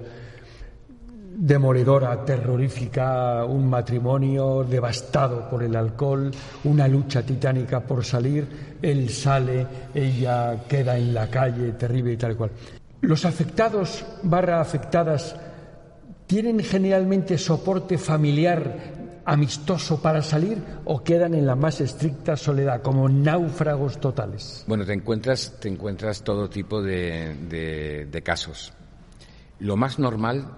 Demoledora, 1.41 2.23
terrorífica, 2.23 3.45
un 3.45 3.67
matrimonio 3.67 4.63
devastado 4.63 5.49
por 5.49 5.63
el 5.63 5.75
alcohol, 5.75 6.29
una 6.65 6.87
lucha 6.87 7.23
titánica 7.23 7.79
por 7.79 8.05
salir, 8.05 8.77
él 8.81 9.09
sale, 9.09 9.65
ella 9.93 10.65
queda 10.67 10.97
en 10.97 11.13
la 11.13 11.29
calle, 11.29 11.71
terrible 11.71 12.13
y 12.13 12.17
tal 12.17 12.35
cual. 12.35 12.51
Los 13.01 13.25
afectados 13.25 14.05
barra 14.23 14.59
afectadas 14.59 15.35
tienen 16.27 16.59
generalmente 16.59 17.37
soporte 17.37 17.97
familiar 17.97 18.99
amistoso 19.25 20.01
para 20.01 20.21
salir 20.21 20.57
o 20.85 21.03
quedan 21.03 21.35
en 21.35 21.45
la 21.45 21.55
más 21.55 21.81
estricta 21.81 22.35
soledad, 22.35 22.81
como 22.81 23.07
náufragos 23.07 23.99
totales? 23.99 24.63
Bueno, 24.67 24.85
te 24.85 24.93
encuentras, 24.93 25.59
te 25.59 25.69
encuentras 25.69 26.23
todo 26.23 26.49
tipo 26.49 26.81
de, 26.81 28.07
de, 28.09 28.21
casos. 28.23 28.73
Lo 29.59 29.77
más 29.77 29.99
normal, 29.99 30.57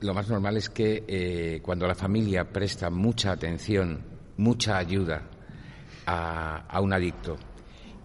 lo 0.00 0.14
más 0.14 0.28
normal 0.28 0.56
es 0.56 0.70
que 0.70 1.04
eh, 1.08 1.60
cuando 1.62 1.86
la 1.86 1.94
familia 1.94 2.44
presta 2.52 2.88
mucha 2.88 3.32
atención, 3.32 4.00
mucha 4.36 4.78
ayuda 4.78 5.22
a, 6.06 6.66
a 6.68 6.80
un 6.80 6.92
adicto 6.92 7.36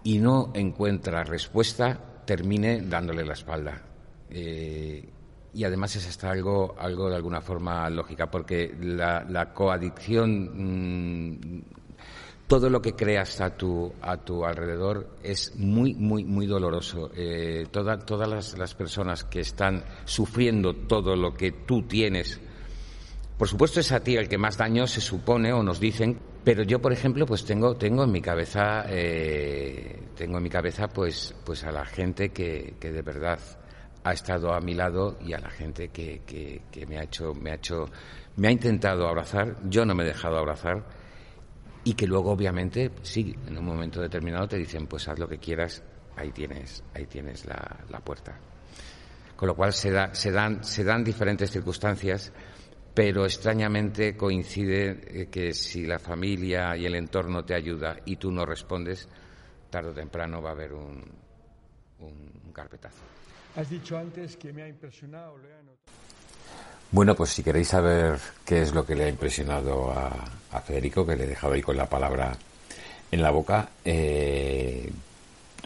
y 0.02 0.18
no 0.18 0.50
encuentra 0.54 1.22
respuesta, 1.22 2.09
termine 2.30 2.82
dándole 2.82 3.24
la 3.24 3.32
espalda. 3.32 3.82
Eh, 4.30 5.04
y 5.52 5.64
además 5.64 5.96
es 5.96 6.06
hasta 6.06 6.30
algo, 6.30 6.76
algo 6.78 7.10
de 7.10 7.16
alguna 7.16 7.40
forma 7.40 7.90
lógica, 7.90 8.30
porque 8.30 8.72
la, 8.80 9.52
coadicción, 9.52 11.32
mm, 11.34 11.62
todo 12.46 12.70
lo 12.70 12.80
que 12.80 12.94
creas 12.94 13.40
a 13.40 13.56
tu, 13.56 13.92
a 14.00 14.16
tu 14.18 14.44
alrededor 14.44 15.16
es 15.24 15.56
muy, 15.56 15.94
muy, 15.94 16.22
muy 16.22 16.46
doloroso. 16.46 17.10
Eh, 17.16 17.66
todas 17.72 18.28
las, 18.28 18.56
las 18.56 18.76
personas 18.76 19.24
que 19.24 19.40
están 19.40 19.82
sufriendo 20.04 20.76
todo 20.86 21.16
lo 21.16 21.34
que 21.34 21.50
tú 21.50 21.82
tienes, 21.82 22.40
por 23.36 23.48
supuesto 23.48 23.80
es 23.80 23.90
a 23.90 24.04
ti 24.04 24.14
el 24.14 24.28
que 24.28 24.38
más 24.38 24.56
daño 24.56 24.86
se 24.86 25.00
supone 25.00 25.52
o 25.52 25.64
nos 25.64 25.80
dicen, 25.80 26.20
pero 26.44 26.62
yo, 26.62 26.80
por 26.80 26.92
ejemplo, 26.92 27.26
pues 27.26 27.44
tengo, 27.44 27.76
tengo 27.76 28.04
en 28.04 28.12
mi 28.12 28.20
cabeza, 28.20 28.84
eh, 28.88 30.08
tengo 30.16 30.38
en 30.38 30.42
mi 30.42 30.50
cabeza, 30.50 30.88
pues, 30.88 31.34
pues 31.44 31.64
a 31.64 31.70
la 31.70 31.84
gente 31.84 32.30
que, 32.30 32.76
que 32.80 32.90
de 32.90 33.02
verdad 33.02 33.38
ha 34.02 34.12
estado 34.12 34.52
a 34.52 34.60
mi 34.60 34.74
lado 34.74 35.18
y 35.20 35.32
a 35.34 35.38
la 35.38 35.50
gente 35.50 35.88
que, 35.88 36.22
que, 36.24 36.86
me 36.86 36.98
ha 36.98 37.02
hecho, 37.04 37.34
me 37.34 37.50
ha 37.50 37.54
hecho, 37.54 37.86
me 38.36 38.48
ha 38.48 38.50
intentado 38.50 39.06
abrazar, 39.06 39.56
yo 39.68 39.84
no 39.84 39.94
me 39.94 40.04
he 40.04 40.06
dejado 40.06 40.38
abrazar. 40.38 41.00
Y 41.82 41.94
que 41.94 42.06
luego 42.06 42.32
obviamente 42.32 42.90
sí, 43.02 43.34
en 43.46 43.56
un 43.56 43.64
momento 43.64 44.02
determinado 44.02 44.46
te 44.46 44.58
dicen 44.58 44.86
pues 44.86 45.08
haz 45.08 45.18
lo 45.18 45.26
que 45.26 45.38
quieras, 45.38 45.82
ahí 46.14 46.30
tienes, 46.30 46.84
ahí 46.94 47.06
tienes 47.06 47.46
la, 47.46 47.78
la 47.88 48.00
puerta. 48.00 48.38
Con 49.34 49.48
lo 49.48 49.54
cual 49.54 49.72
se, 49.72 49.90
da, 49.90 50.14
se, 50.14 50.30
dan, 50.30 50.62
se 50.62 50.84
dan 50.84 51.02
diferentes 51.02 51.50
circunstancias, 51.50 52.32
pero 52.94 53.24
extrañamente 53.24 54.16
coincide 54.16 55.00
eh, 55.06 55.28
que 55.30 55.52
si 55.52 55.86
la 55.86 55.98
familia 55.98 56.76
y 56.76 56.86
el 56.86 56.94
entorno 56.94 57.44
te 57.44 57.54
ayuda 57.54 57.96
y 58.04 58.16
tú 58.16 58.30
no 58.30 58.44
respondes, 58.44 59.08
tarde 59.70 59.90
o 59.90 59.94
temprano 59.94 60.42
va 60.42 60.50
a 60.50 60.52
haber 60.52 60.72
un, 60.72 61.04
un 62.00 62.52
carpetazo. 62.52 63.02
Has 63.56 63.68
dicho 63.68 63.98
antes 63.98 64.36
que 64.36 64.52
me 64.52 64.62
ha 64.62 64.68
impresionado. 64.68 65.36
Bueno, 66.92 67.14
pues 67.14 67.30
si 67.30 67.42
queréis 67.42 67.68
saber 67.68 68.18
qué 68.44 68.62
es 68.62 68.72
lo 68.72 68.84
que 68.84 68.94
le 68.94 69.04
ha 69.04 69.08
impresionado 69.08 69.92
a, 69.92 70.60
Federico, 70.60 71.06
que 71.06 71.16
le 71.16 71.24
he 71.24 71.28
dejado 71.28 71.54
ahí 71.54 71.62
con 71.62 71.76
la 71.76 71.88
palabra 71.88 72.36
en 73.10 73.22
la 73.22 73.30
boca, 73.30 73.68
eh, 73.84 74.90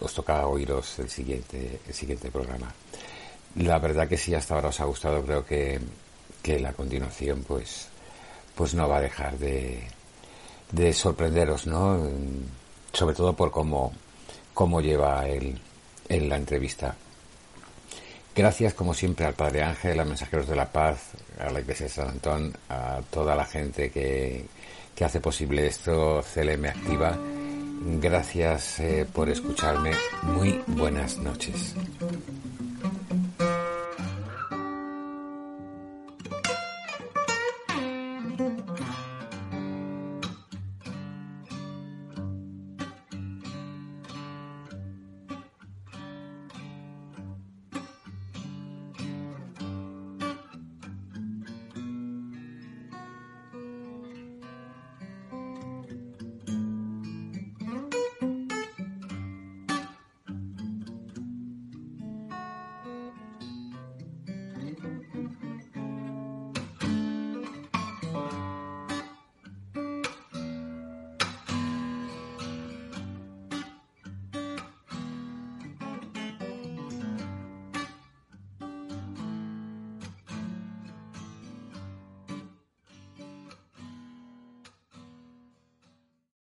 os 0.01 0.13
toca 0.13 0.47
oíros 0.47 0.99
el 0.99 1.09
siguiente, 1.09 1.81
el 1.87 1.95
siguiente 1.95 2.31
programa. 2.31 2.73
La 3.57 3.79
verdad 3.79 4.09
que 4.09 4.17
si 4.17 4.35
hasta 4.35 4.55
ahora 4.55 4.69
os 4.69 4.81
ha 4.81 4.85
gustado, 4.85 5.23
creo 5.25 5.45
que, 5.45 5.81
que 6.45 6.61
la 6.61 6.75
continuación, 6.75 7.43
pues, 7.49 7.89
pues 8.55 8.75
no 8.75 8.87
va 8.87 8.99
a 8.99 9.01
dejar 9.01 9.39
de, 9.39 9.83
de 10.71 10.93
sorprenderos, 10.93 11.67
¿no? 11.67 12.07
Sobre 12.93 13.15
todo 13.15 13.33
por 13.33 13.51
cómo, 13.51 13.95
cómo 14.53 14.83
lleva 14.83 15.27
él 15.27 15.59
en 16.07 16.29
la 16.29 16.37
entrevista. 16.37 16.95
Gracias, 18.37 18.75
como 18.75 18.93
siempre, 18.93 19.25
al 19.25 19.33
Padre 19.33 19.63
Ángel, 19.63 19.99
a 19.99 20.05
Mensajeros 20.05 20.47
de 20.47 20.57
la 20.57 20.71
Paz, 20.71 21.13
a 21.41 21.51
la 21.51 21.61
Iglesia 21.61 21.87
de 21.87 21.93
San 21.93 22.09
Antón, 22.09 22.55
a 22.69 23.01
toda 23.11 23.35
la 23.35 23.47
gente 23.47 23.91
que, 23.91 24.45
que 24.95 25.05
hace 25.05 25.21
posible 25.21 25.67
esto, 25.67 26.23
CLM 26.35 26.67
Activa. 26.67 27.19
Gracias 28.03 28.81
eh, 28.81 29.07
por 29.11 29.31
escucharme. 29.31 29.93
Muy 30.23 30.61
buenas 30.67 31.17
noches. 31.17 31.75